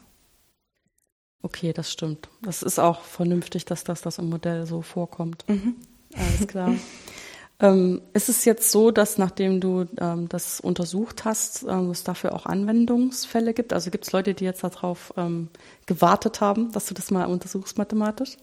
Okay, 1.46 1.72
das 1.72 1.92
stimmt. 1.92 2.28
Das 2.42 2.64
ist 2.64 2.80
auch 2.80 3.02
vernünftig, 3.02 3.64
dass 3.64 3.84
das, 3.84 4.02
das 4.02 4.18
im 4.18 4.28
Modell 4.28 4.66
so 4.66 4.82
vorkommt. 4.82 5.48
Mhm. 5.48 5.76
Alles 6.12 6.48
klar. 6.48 6.74
ähm, 7.60 8.02
ist 8.14 8.28
es 8.28 8.44
jetzt 8.44 8.72
so, 8.72 8.90
dass 8.90 9.16
nachdem 9.16 9.60
du 9.60 9.86
ähm, 10.00 10.28
das 10.28 10.58
untersucht 10.58 11.24
hast, 11.24 11.62
ähm, 11.62 11.90
es 11.90 12.02
dafür 12.02 12.34
auch 12.34 12.46
Anwendungsfälle 12.46 13.54
gibt? 13.54 13.72
Also 13.72 13.92
gibt 13.92 14.06
es 14.06 14.12
Leute, 14.12 14.34
die 14.34 14.42
jetzt 14.44 14.64
darauf 14.64 15.14
ähm, 15.16 15.48
gewartet 15.86 16.40
haben, 16.40 16.72
dass 16.72 16.86
du 16.86 16.94
das 16.94 17.12
mal 17.12 17.26
untersuchst 17.26 17.78
mathematisch? 17.78 18.38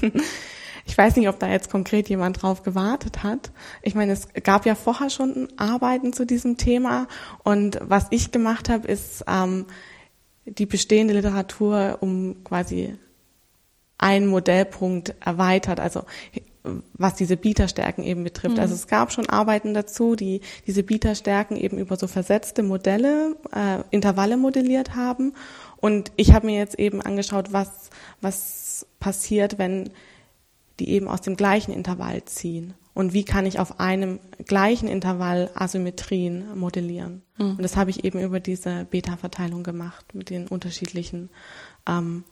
Ich 0.90 0.98
weiß 0.98 1.14
nicht, 1.14 1.28
ob 1.28 1.38
da 1.38 1.48
jetzt 1.48 1.70
konkret 1.70 2.08
jemand 2.08 2.42
drauf 2.42 2.64
gewartet 2.64 3.22
hat. 3.22 3.52
Ich 3.80 3.94
meine, 3.94 4.10
es 4.10 4.26
gab 4.42 4.66
ja 4.66 4.74
vorher 4.74 5.08
schon 5.08 5.46
Arbeiten 5.56 6.12
zu 6.12 6.26
diesem 6.26 6.56
Thema 6.56 7.06
und 7.44 7.78
was 7.80 8.08
ich 8.10 8.32
gemacht 8.32 8.68
habe, 8.68 8.88
ist 8.88 9.24
ähm, 9.28 9.66
die 10.46 10.66
bestehende 10.66 11.14
Literatur 11.14 11.98
um 12.00 12.42
quasi 12.42 12.98
einen 13.98 14.26
Modellpunkt 14.26 15.14
erweitert, 15.24 15.78
also 15.78 16.02
was 16.92 17.14
diese 17.14 17.36
Bieterstärken 17.36 18.02
eben 18.02 18.24
betrifft. 18.24 18.56
Mhm. 18.56 18.60
Also 18.60 18.74
es 18.74 18.88
gab 18.88 19.12
schon 19.12 19.28
Arbeiten 19.28 19.74
dazu, 19.74 20.16
die 20.16 20.40
diese 20.66 20.82
Bieterstärken 20.82 21.56
eben 21.56 21.78
über 21.78 21.96
so 21.96 22.08
versetzte 22.08 22.64
Modelle, 22.64 23.36
äh, 23.54 23.84
Intervalle 23.90 24.36
modelliert 24.36 24.96
haben. 24.96 25.34
Und 25.76 26.10
ich 26.16 26.32
habe 26.32 26.46
mir 26.46 26.58
jetzt 26.58 26.80
eben 26.80 27.00
angeschaut, 27.00 27.52
was, 27.52 27.90
was 28.20 28.86
passiert, 28.98 29.56
wenn 29.56 29.90
die 30.80 30.88
eben 30.88 31.08
aus 31.08 31.20
dem 31.20 31.36
gleichen 31.36 31.72
Intervall 31.72 32.24
ziehen. 32.24 32.74
Und 32.94 33.12
wie 33.12 33.24
kann 33.24 33.46
ich 33.46 33.60
auf 33.60 33.78
einem 33.78 34.18
gleichen 34.46 34.88
Intervall 34.88 35.50
Asymmetrien 35.54 36.58
modellieren? 36.58 37.22
Mhm. 37.38 37.50
Und 37.50 37.62
das 37.62 37.76
habe 37.76 37.90
ich 37.90 38.04
eben 38.04 38.20
über 38.20 38.40
diese 38.40 38.86
Beta-Verteilung 38.90 39.62
gemacht 39.62 40.14
mit 40.14 40.30
den 40.30 40.48
unterschiedlichen 40.48 41.30
ähm, 41.86 42.24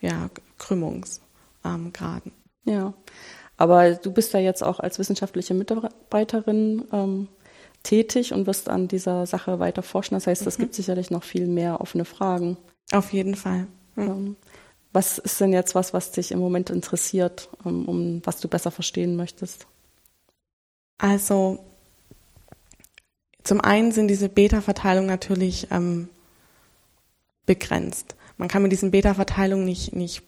ja, 0.00 0.28
Krümmungsgraden. 0.58 2.32
Ähm, 2.32 2.32
ja, 2.64 2.94
aber 3.56 3.94
du 3.94 4.12
bist 4.12 4.32
ja 4.32 4.40
jetzt 4.40 4.62
auch 4.62 4.80
als 4.80 4.98
wissenschaftliche 4.98 5.54
Mitarbeiterin 5.54 6.84
ähm, 6.92 7.28
tätig 7.82 8.32
und 8.32 8.46
wirst 8.46 8.68
an 8.68 8.88
dieser 8.88 9.26
Sache 9.26 9.60
weiter 9.60 9.82
forschen. 9.82 10.14
Das 10.14 10.26
heißt, 10.26 10.46
es 10.46 10.58
mhm. 10.58 10.62
gibt 10.62 10.74
sicherlich 10.74 11.10
noch 11.10 11.22
viel 11.24 11.46
mehr 11.46 11.80
offene 11.80 12.04
Fragen. 12.04 12.56
Auf 12.92 13.12
jeden 13.12 13.36
Fall. 13.36 13.66
Mhm. 13.94 14.36
Was 14.92 15.18
ist 15.18 15.40
denn 15.40 15.52
jetzt 15.52 15.74
was, 15.74 15.94
was 15.94 16.12
dich 16.12 16.32
im 16.32 16.38
Moment 16.38 16.70
interessiert, 16.70 17.48
um, 17.64 17.88
um 17.88 18.22
was 18.24 18.40
du 18.40 18.48
besser 18.48 18.70
verstehen 18.70 19.16
möchtest? 19.16 19.66
Also 20.98 21.64
zum 23.42 23.60
einen 23.60 23.92
sind 23.92 24.08
diese 24.08 24.28
Beta-Verteilungen 24.28 25.08
natürlich 25.08 25.68
ähm, 25.70 26.08
begrenzt. 27.46 28.14
Man 28.36 28.48
kann 28.48 28.62
mit 28.62 28.72
diesen 28.72 28.90
Beta-Verteilungen 28.90 29.64
nicht, 29.64 29.94
nicht, 29.94 30.22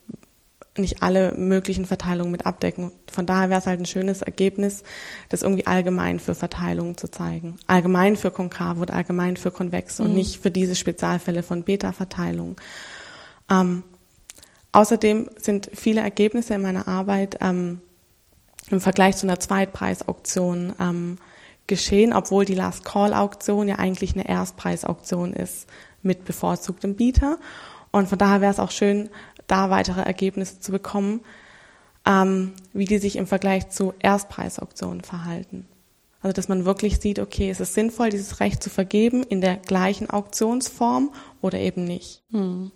nicht 0.77 1.03
alle 1.03 1.33
möglichen 1.35 1.87
Verteilungen 1.87 2.33
mit 2.33 2.47
abdecken. 2.47 2.91
Von 3.11 3.27
daher 3.27 3.51
wäre 3.51 3.61
es 3.61 3.67
halt 3.67 3.81
ein 3.81 3.87
schönes 3.87 4.23
Ergebnis, 4.23 4.83
das 5.29 5.43
irgendwie 5.43 5.67
allgemein 5.67 6.19
für 6.19 6.35
Verteilungen 6.35 6.97
zu 6.97 7.09
zeigen. 7.09 7.57
Allgemein 7.67 8.17
für 8.17 8.31
konkav 8.31 8.81
oder 8.81 8.95
allgemein 8.95 9.37
für 9.37 9.51
konvex 9.51 9.99
mhm. 9.99 10.07
und 10.07 10.15
nicht 10.15 10.41
für 10.41 10.51
diese 10.51 10.75
Spezialfälle 10.75 11.43
von 11.43 11.63
Beta-Verteilungen. 11.63 12.57
Ähm, 13.51 13.85
Außerdem 14.75 15.31
sind 15.37 15.71
viele 15.73 16.01
Ergebnisse 16.01 16.55
in 16.55 16.63
meiner 16.63 16.89
Arbeit 16.89 17.39
ähm, 17.41 17.81
im 18.71 18.81
Vergleich 18.81 19.17
zu 19.17 19.25
einer 19.25 19.39
Zweitpreisauktion 19.39 20.73
ähm, 20.81 21.17
geschehen, 21.69 22.13
obwohl 22.13 22.45
die 22.45 22.57
Last 22.57 22.85
Call 22.85 23.15
Auktion 23.15 23.69
ja 23.69 23.77
eigentlich 23.77 24.15
eine 24.15 24.29
Erstpreisauktion 24.29 25.33
ist 25.33 25.69
mit 26.03 26.25
bevorzugtem 26.25 26.97
Bieter. 26.97 27.39
Und 27.93 28.09
von 28.09 28.19
daher 28.19 28.41
wäre 28.41 28.51
es 28.51 28.59
auch 28.59 28.73
schön, 28.73 29.11
da 29.47 29.71
weitere 29.71 30.01
Ergebnisse 30.01 30.59
zu 30.59 30.73
bekommen, 30.73 31.21
ähm, 32.05 32.55
wie 32.73 32.87
die 32.87 32.99
sich 32.99 33.15
im 33.15 33.29
Vergleich 33.29 33.71
zu 33.71 33.95
Erstpreisauktionen 34.01 35.03
verhalten. 35.03 35.69
Also 36.21 36.33
dass 36.33 36.49
man 36.49 36.65
wirklich 36.65 36.99
sieht, 36.99 37.21
okay, 37.21 37.49
ist 37.49 37.61
es 37.61 37.75
sinnvoll, 37.75 38.11
dieses 38.11 38.41
Recht 38.41 38.61
zu 38.61 38.71
vergeben 38.71 39.23
in 39.23 39.41
der 39.41 39.57
gleichen 39.57 40.11
Auktionsform 40.11 41.13
oder 41.43 41.61
eben 41.61 41.85
nicht. 41.85 42.25
Hm. 42.33 42.73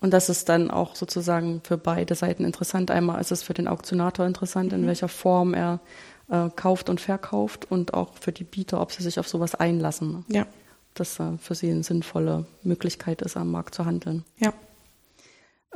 Und 0.00 0.12
das 0.12 0.28
ist 0.28 0.48
dann 0.48 0.70
auch 0.70 0.94
sozusagen 0.94 1.62
für 1.64 1.78
beide 1.78 2.14
Seiten 2.14 2.44
interessant. 2.44 2.90
Einmal 2.90 3.20
ist 3.20 3.32
es 3.32 3.42
für 3.42 3.54
den 3.54 3.66
Auktionator 3.66 4.26
interessant, 4.26 4.72
in 4.72 4.82
mhm. 4.82 4.86
welcher 4.86 5.08
Form 5.08 5.54
er 5.54 5.80
äh, 6.28 6.50
kauft 6.54 6.88
und 6.90 7.00
verkauft 7.00 7.70
und 7.70 7.94
auch 7.94 8.14
für 8.20 8.32
die 8.32 8.44
Bieter, 8.44 8.80
ob 8.80 8.92
sie 8.92 9.02
sich 9.02 9.18
auf 9.18 9.28
sowas 9.28 9.54
einlassen. 9.54 10.24
Ja. 10.28 10.46
Das 10.94 11.18
äh, 11.18 11.38
für 11.38 11.54
sie 11.54 11.70
eine 11.70 11.82
sinnvolle 11.82 12.46
Möglichkeit 12.62 13.22
ist, 13.22 13.36
am 13.36 13.50
Markt 13.50 13.74
zu 13.74 13.86
handeln. 13.86 14.24
Ja. 14.38 14.52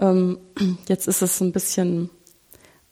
Ähm, 0.01 0.39
jetzt 0.89 1.09
ist 1.09 1.23
es 1.23 1.41
ein 1.41 1.53
bisschen 1.53 2.11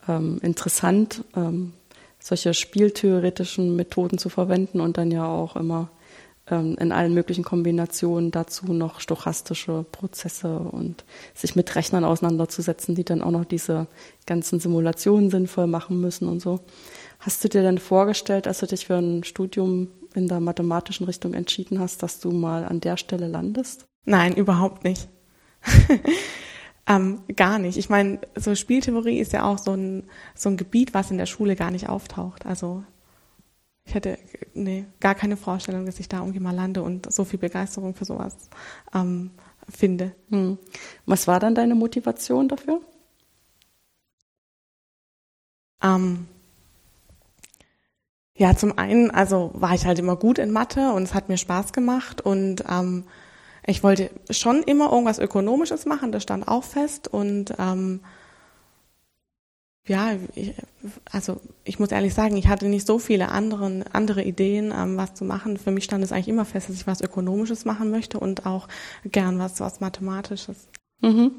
ähm, 0.08 0.38
interessant, 0.42 1.24
ähm, 1.36 1.74
solche 2.20 2.54
spieltheoretischen 2.54 3.76
Methoden 3.76 4.18
zu 4.18 4.28
verwenden 4.28 4.80
und 4.80 4.96
dann 4.96 5.10
ja 5.10 5.26
auch 5.26 5.56
immer 5.56 5.90
in 6.50 6.92
allen 6.92 7.14
möglichen 7.14 7.44
Kombinationen 7.44 8.30
dazu 8.30 8.72
noch 8.72 9.00
stochastische 9.00 9.84
Prozesse 9.90 10.58
und 10.58 11.04
sich 11.34 11.56
mit 11.56 11.74
Rechnern 11.74 12.04
auseinanderzusetzen, 12.04 12.94
die 12.94 13.04
dann 13.04 13.22
auch 13.22 13.30
noch 13.30 13.44
diese 13.44 13.86
ganzen 14.26 14.60
Simulationen 14.60 15.30
sinnvoll 15.30 15.66
machen 15.66 16.00
müssen 16.00 16.28
und 16.28 16.40
so. 16.40 16.60
Hast 17.18 17.42
du 17.42 17.48
dir 17.48 17.62
denn 17.62 17.78
vorgestellt, 17.78 18.46
als 18.46 18.60
du 18.60 18.66
dich 18.66 18.86
für 18.86 18.96
ein 18.96 19.24
Studium 19.24 19.88
in 20.14 20.28
der 20.28 20.40
mathematischen 20.40 21.06
Richtung 21.06 21.34
entschieden 21.34 21.80
hast, 21.80 22.02
dass 22.02 22.20
du 22.20 22.30
mal 22.30 22.64
an 22.64 22.80
der 22.80 22.96
Stelle 22.96 23.28
landest? 23.28 23.84
Nein, 24.04 24.34
überhaupt 24.34 24.84
nicht. 24.84 25.08
ähm, 26.86 27.20
gar 27.36 27.58
nicht. 27.58 27.76
Ich 27.76 27.90
meine, 27.90 28.20
so 28.36 28.54
Spieltheorie 28.54 29.18
ist 29.18 29.32
ja 29.32 29.44
auch 29.44 29.58
so 29.58 29.72
ein, 29.72 30.04
so 30.34 30.48
ein 30.48 30.56
Gebiet, 30.56 30.94
was 30.94 31.10
in 31.10 31.18
der 31.18 31.26
Schule 31.26 31.56
gar 31.56 31.70
nicht 31.70 31.88
auftaucht. 31.88 32.46
Also 32.46 32.84
ich 33.88 33.94
hätte 33.94 34.18
nee, 34.52 34.84
gar 35.00 35.14
keine 35.14 35.38
Vorstellung, 35.38 35.86
dass 35.86 35.98
ich 35.98 36.08
da 36.08 36.18
irgendwie 36.18 36.40
mal 36.40 36.54
lande 36.54 36.82
und 36.82 37.10
so 37.10 37.24
viel 37.24 37.38
Begeisterung 37.38 37.94
für 37.94 38.04
sowas 38.04 38.36
ähm, 38.94 39.30
finde. 39.66 40.14
Hm. 40.28 40.58
Was 41.06 41.26
war 41.26 41.40
dann 41.40 41.54
deine 41.54 41.74
Motivation 41.74 42.48
dafür? 42.48 42.82
Ähm, 45.82 46.26
ja, 48.36 48.54
zum 48.54 48.76
einen, 48.76 49.10
also 49.10 49.52
war 49.54 49.74
ich 49.74 49.86
halt 49.86 49.98
immer 49.98 50.16
gut 50.16 50.38
in 50.38 50.50
Mathe 50.50 50.92
und 50.92 51.04
es 51.04 51.14
hat 51.14 51.30
mir 51.30 51.38
Spaß 51.38 51.72
gemacht 51.72 52.20
und 52.20 52.64
ähm, 52.68 53.04
ich 53.66 53.82
wollte 53.82 54.10
schon 54.28 54.62
immer 54.64 54.92
irgendwas 54.92 55.18
Ökonomisches 55.18 55.86
machen, 55.86 56.12
das 56.12 56.24
stand 56.24 56.46
auch 56.46 56.64
fest 56.64 57.08
und 57.08 57.54
ähm, 57.58 58.00
ja, 59.88 60.12
ich, 60.34 60.54
also 61.10 61.40
ich 61.64 61.78
muss 61.78 61.90
ehrlich 61.90 62.14
sagen, 62.14 62.36
ich 62.36 62.48
hatte 62.48 62.66
nicht 62.66 62.86
so 62.86 62.98
viele 62.98 63.30
anderen, 63.30 63.84
andere 63.92 64.22
Ideen, 64.22 64.72
ähm, 64.76 64.96
was 64.96 65.14
zu 65.14 65.24
machen. 65.24 65.56
Für 65.56 65.70
mich 65.70 65.84
stand 65.84 66.04
es 66.04 66.12
eigentlich 66.12 66.28
immer 66.28 66.44
fest, 66.44 66.68
dass 66.68 66.76
ich 66.76 66.86
was 66.86 67.00
Ökonomisches 67.00 67.64
machen 67.64 67.90
möchte 67.90 68.18
und 68.18 68.46
auch 68.46 68.68
gern 69.04 69.38
was, 69.38 69.60
was 69.60 69.80
Mathematisches. 69.80 70.68
Mhm. 71.00 71.32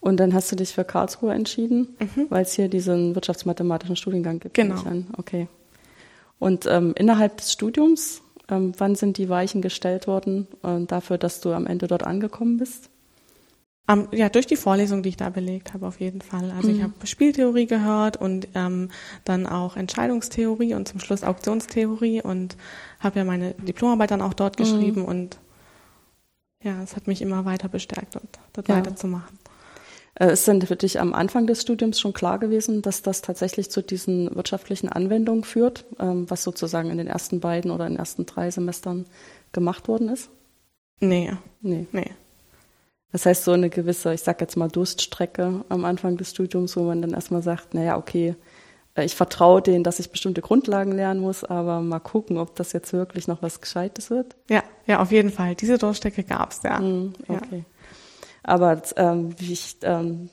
Und 0.00 0.18
dann 0.18 0.32
hast 0.32 0.50
du 0.50 0.56
dich 0.56 0.70
für 0.74 0.84
Karlsruhe 0.84 1.34
entschieden, 1.34 1.96
mhm. 1.98 2.26
weil 2.30 2.42
es 2.42 2.54
hier 2.54 2.68
diesen 2.68 3.14
wirtschaftsmathematischen 3.14 3.96
Studiengang 3.96 4.40
gibt. 4.40 4.54
Genau. 4.54 4.82
Okay. 5.18 5.46
Und 6.38 6.66
ähm, 6.66 6.94
innerhalb 6.96 7.36
des 7.36 7.52
Studiums, 7.52 8.22
ähm, 8.48 8.72
wann 8.78 8.94
sind 8.94 9.18
die 9.18 9.28
Weichen 9.28 9.60
gestellt 9.60 10.06
worden 10.06 10.48
äh, 10.62 10.80
dafür, 10.86 11.18
dass 11.18 11.40
du 11.40 11.52
am 11.52 11.66
Ende 11.66 11.86
dort 11.86 12.02
angekommen 12.02 12.56
bist? 12.56 12.88
Um, 13.90 14.08
ja, 14.12 14.28
durch 14.28 14.46
die 14.46 14.56
Vorlesung, 14.56 15.02
die 15.02 15.08
ich 15.08 15.16
da 15.16 15.30
belegt 15.30 15.74
habe, 15.74 15.86
auf 15.86 16.00
jeden 16.00 16.20
Fall. 16.20 16.52
Also 16.52 16.68
mhm. 16.68 16.76
ich 16.76 16.82
habe 16.82 17.06
Spieltheorie 17.06 17.66
gehört 17.66 18.16
und 18.16 18.46
ähm, 18.54 18.90
dann 19.24 19.46
auch 19.46 19.76
Entscheidungstheorie 19.76 20.74
und 20.74 20.86
zum 20.86 21.00
Schluss 21.00 21.24
Auktionstheorie 21.24 22.22
und 22.22 22.56
habe 23.00 23.18
ja 23.18 23.24
meine 23.24 23.54
Diplomarbeit 23.54 24.12
dann 24.12 24.22
auch 24.22 24.34
dort 24.34 24.58
mhm. 24.58 24.64
geschrieben 24.64 25.04
und 25.04 25.38
ja, 26.62 26.82
es 26.82 26.94
hat 26.94 27.06
mich 27.06 27.22
immer 27.22 27.46
weiter 27.46 27.68
bestärkt, 27.68 28.14
dort, 28.14 28.38
dort 28.52 28.68
ja. 28.68 28.76
weiterzumachen. 28.76 29.38
Äh, 30.14 30.34
ist 30.34 30.46
denn 30.46 30.60
für 30.62 30.76
dich 30.76 31.00
am 31.00 31.14
Anfang 31.14 31.46
des 31.46 31.62
Studiums 31.62 31.98
schon 31.98 32.12
klar 32.12 32.38
gewesen, 32.38 32.82
dass 32.82 33.02
das 33.02 33.22
tatsächlich 33.22 33.70
zu 33.70 33.82
diesen 33.82 34.34
wirtschaftlichen 34.36 34.88
Anwendungen 34.88 35.42
führt, 35.42 35.86
ähm, 35.98 36.28
was 36.28 36.42
sozusagen 36.42 36.90
in 36.90 36.98
den 36.98 37.06
ersten 37.06 37.40
beiden 37.40 37.70
oder 37.70 37.86
in 37.86 37.94
den 37.94 37.98
ersten 37.98 38.26
drei 38.26 38.50
Semestern 38.50 39.06
gemacht 39.52 39.88
worden 39.88 40.10
ist? 40.10 40.28
Nee. 41.00 41.32
Nee. 41.62 41.86
Nee. 41.92 42.10
Das 43.12 43.26
heißt, 43.26 43.44
so 43.44 43.52
eine 43.52 43.70
gewisse, 43.70 44.14
ich 44.14 44.22
sag 44.22 44.40
jetzt 44.40 44.56
mal, 44.56 44.68
Durststrecke 44.68 45.64
am 45.68 45.84
Anfang 45.84 46.16
des 46.16 46.30
Studiums, 46.30 46.76
wo 46.76 46.82
man 46.82 47.02
dann 47.02 47.12
erstmal 47.12 47.42
sagt, 47.42 47.74
naja, 47.74 47.96
okay, 47.96 48.36
äh, 48.94 49.04
ich 49.04 49.16
vertraue 49.16 49.62
denen, 49.62 49.84
dass 49.84 49.98
ich 49.98 50.10
bestimmte 50.10 50.40
Grundlagen 50.40 50.92
lernen 50.92 51.20
muss, 51.20 51.44
aber 51.44 51.80
mal 51.80 52.00
gucken, 52.00 52.38
ob 52.38 52.54
das 52.56 52.72
jetzt 52.72 52.92
wirklich 52.92 53.26
noch 53.26 53.42
was 53.42 53.60
Gescheites 53.60 54.10
wird. 54.10 54.36
Ja, 54.48 54.62
ja, 54.86 55.00
auf 55.00 55.10
jeden 55.10 55.30
Fall. 55.30 55.54
Diese 55.54 55.78
Durststrecke 55.78 56.22
gab's 56.22 56.60
ja. 56.64 56.80
Mm, 56.80 57.14
okay. 57.28 57.58
Ja. 57.58 57.64
Aber 58.42 58.82
ähm, 58.96 59.34
wie 59.38 59.52
ich 59.52 59.76
ähm, 59.82 60.30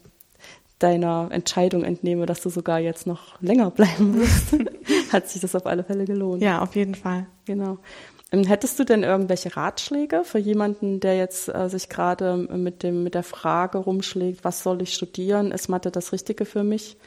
deiner 0.80 1.30
Entscheidung 1.32 1.84
entnehme, 1.84 2.26
dass 2.26 2.42
du 2.42 2.50
sogar 2.50 2.80
jetzt 2.80 3.08
noch 3.08 3.42
länger 3.42 3.72
bleiben 3.72 4.20
musst, 4.20 4.56
hat 5.12 5.28
sich 5.28 5.42
das 5.42 5.56
auf 5.56 5.66
alle 5.66 5.84
Fälle 5.84 6.06
gelohnt. 6.06 6.42
Ja, 6.42 6.62
auf 6.62 6.76
jeden 6.76 6.96
Fall. 6.96 7.28
Genau. 7.46 7.80
Ähm, 8.32 8.44
hättest 8.44 8.78
du 8.80 8.84
denn 8.84 9.04
irgendwelche 9.04 9.56
Ratschläge 9.56 10.24
für 10.24 10.40
jemanden, 10.40 11.00
der 11.00 11.18
jetzt 11.18 11.48
äh, 11.48 11.70
sich 11.70 11.90
gerade 11.90 12.36
mit 12.36 12.84
dem 12.84 13.04
mit 13.04 13.16
der 13.16 13.24
Frage 13.24 13.78
rumschlägt, 13.78 14.44
was 14.44 14.64
soll 14.64 14.82
ich 14.82 14.94
studieren? 14.94 15.52
Ist 15.52 15.70
Mathe 15.70 15.92
das 15.92 16.12
Richtige 16.12 16.46
für 16.46 16.64
mich? 16.64 16.98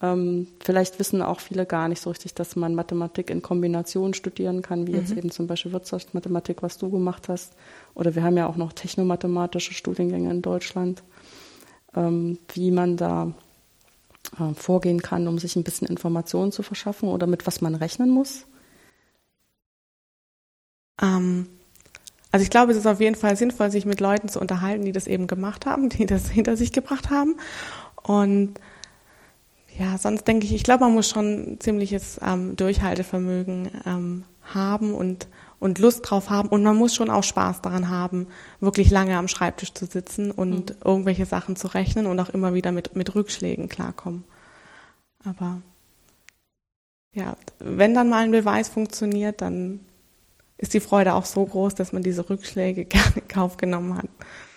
Ähm, 0.00 0.48
vielleicht 0.60 0.98
wissen 0.98 1.22
auch 1.22 1.40
viele 1.40 1.64
gar 1.64 1.88
nicht 1.88 2.00
so 2.00 2.10
richtig, 2.10 2.34
dass 2.34 2.56
man 2.56 2.74
Mathematik 2.74 3.30
in 3.30 3.40
Kombination 3.40 4.14
studieren 4.14 4.60
kann, 4.60 4.86
wie 4.86 4.92
mhm. 4.92 4.98
jetzt 4.98 5.12
eben 5.12 5.30
zum 5.30 5.46
Beispiel 5.46 5.72
Wirtschaftsmathematik, 5.72 6.62
was 6.62 6.78
du 6.78 6.90
gemacht 6.90 7.28
hast. 7.28 7.52
Oder 7.94 8.14
wir 8.14 8.24
haben 8.24 8.36
ja 8.36 8.46
auch 8.46 8.56
noch 8.56 8.72
technomathematische 8.72 9.74
Studiengänge 9.74 10.30
in 10.30 10.42
Deutschland. 10.42 11.02
Ähm, 11.94 12.38
wie 12.54 12.70
man 12.70 12.96
da 12.96 13.32
äh, 14.40 14.54
vorgehen 14.54 15.02
kann, 15.02 15.28
um 15.28 15.38
sich 15.38 15.56
ein 15.56 15.62
bisschen 15.62 15.86
Informationen 15.86 16.50
zu 16.50 16.62
verschaffen 16.62 17.10
oder 17.10 17.26
mit 17.26 17.46
was 17.46 17.60
man 17.60 17.74
rechnen 17.74 18.10
muss. 18.10 18.46
Ähm, 21.00 21.46
also 22.32 22.42
ich 22.42 22.50
glaube, 22.50 22.72
es 22.72 22.78
ist 22.78 22.86
auf 22.86 23.00
jeden 23.00 23.14
Fall 23.14 23.36
sinnvoll, 23.36 23.70
sich 23.70 23.84
mit 23.84 24.00
Leuten 24.00 24.28
zu 24.28 24.40
unterhalten, 24.40 24.84
die 24.84 24.92
das 24.92 25.06
eben 25.06 25.26
gemacht 25.26 25.66
haben, 25.66 25.90
die 25.90 26.06
das 26.06 26.28
hinter 26.30 26.56
sich 26.56 26.72
gebracht 26.72 27.10
haben. 27.10 27.36
Und 28.02 28.54
ja, 29.78 29.96
sonst 29.98 30.26
denke 30.26 30.46
ich, 30.46 30.54
ich 30.54 30.64
glaube, 30.64 30.84
man 30.84 30.94
muss 30.94 31.08
schon 31.08 31.58
ziemliches 31.60 32.20
ähm, 32.22 32.56
Durchhaltevermögen 32.56 33.70
ähm, 33.86 34.24
haben 34.42 34.94
und, 34.94 35.28
und 35.60 35.78
Lust 35.78 36.10
drauf 36.10 36.30
haben. 36.30 36.48
Und 36.48 36.62
man 36.62 36.76
muss 36.76 36.94
schon 36.94 37.10
auch 37.10 37.24
Spaß 37.24 37.62
daran 37.62 37.88
haben, 37.88 38.26
wirklich 38.60 38.90
lange 38.90 39.16
am 39.16 39.28
Schreibtisch 39.28 39.72
zu 39.74 39.86
sitzen 39.86 40.30
und 40.30 40.70
mhm. 40.70 40.76
irgendwelche 40.84 41.26
Sachen 41.26 41.56
zu 41.56 41.68
rechnen 41.68 42.06
und 42.06 42.18
auch 42.18 42.30
immer 42.30 42.54
wieder 42.54 42.72
mit, 42.72 42.96
mit 42.96 43.14
Rückschlägen 43.14 43.68
klarkommen. 43.68 44.24
Aber 45.24 45.62
ja, 47.14 47.36
wenn 47.58 47.94
dann 47.94 48.08
mal 48.08 48.24
ein 48.24 48.30
Beweis 48.30 48.68
funktioniert, 48.68 49.40
dann 49.40 49.80
ist 50.58 50.74
die 50.74 50.80
Freude 50.80 51.14
auch 51.14 51.24
so 51.24 51.44
groß, 51.44 51.74
dass 51.74 51.92
man 51.92 52.02
diese 52.02 52.28
Rückschläge 52.28 52.84
gerne 52.86 53.12
in 53.16 53.28
Kauf 53.28 53.56
genommen 53.56 53.96
hat. 53.96 54.08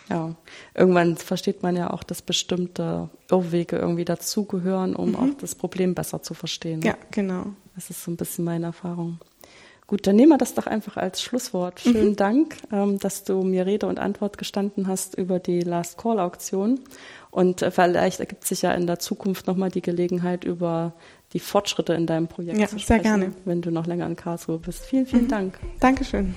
Ja, 0.10 0.36
irgendwann 0.76 1.18
versteht 1.18 1.64
man 1.64 1.76
ja 1.76 1.92
auch, 1.92 2.04
dass 2.04 2.22
bestimmte 2.22 3.10
Irrwege 3.32 3.78
irgendwie 3.78 4.06
dazugehören, 4.06 4.96
um 4.96 5.10
mhm. 5.10 5.16
auch 5.16 5.38
das 5.40 5.56
Problem 5.56 5.96
besser 5.96 6.22
zu 6.22 6.36
verstehen. 6.36 6.82
Ja, 6.84 6.96
genau. 7.10 7.48
Das 7.74 7.90
ist 7.90 8.04
so 8.04 8.12
ein 8.12 8.18
bisschen 8.18 8.46
meine 8.46 8.68
Erfahrung. 8.68 9.20
Gut, 9.88 10.08
dann 10.08 10.16
nehmen 10.16 10.30
wir 10.30 10.38
das 10.40 10.56
doch 10.56 10.66
einfach 10.66 10.98
als 10.98 11.22
Schlusswort. 11.22 11.80
Schönen 11.80 12.10
mhm. 12.10 12.16
Dank, 12.16 12.58
ähm, 12.72 12.98
dass 12.98 13.24
du 13.24 13.44
mir 13.44 13.68
Rede 13.68 13.86
und 13.86 14.00
Antwort 14.00 14.40
gestanden 14.40 14.88
hast 14.88 15.16
über 15.16 15.38
die 15.38 15.62
Last 15.62 16.00
Call 16.00 16.20
Auktion. 16.20 16.80
Und 17.30 17.62
äh, 17.62 17.70
vielleicht 17.70 18.20
ergibt 18.20 18.48
sich 18.48 18.64
ja 18.64 18.72
in 18.74 18.88
der 18.88 18.98
Zukunft 18.98 19.46
nochmal 19.46 19.70
die 19.70 19.84
Gelegenheit, 19.84 20.44
über 20.44 20.94
die 21.36 21.40
Fortschritte 21.40 21.94
in 21.94 22.08
deinem 22.08 22.30
Projekt 22.30 22.58
ja, 22.58 22.66
zu 22.66 22.80
sprechen, 22.80 23.04
sehr 23.04 23.18
gerne. 23.18 23.34
wenn 23.44 23.62
du 23.62 23.70
noch 23.70 23.86
länger 23.86 24.08
in 24.08 24.16
Karlsruhe 24.16 24.58
bist. 24.58 24.86
Vielen, 24.86 25.06
vielen 25.06 25.26
mhm. 25.26 25.30
Dank. 25.30 25.60
Dankeschön. 25.82 26.34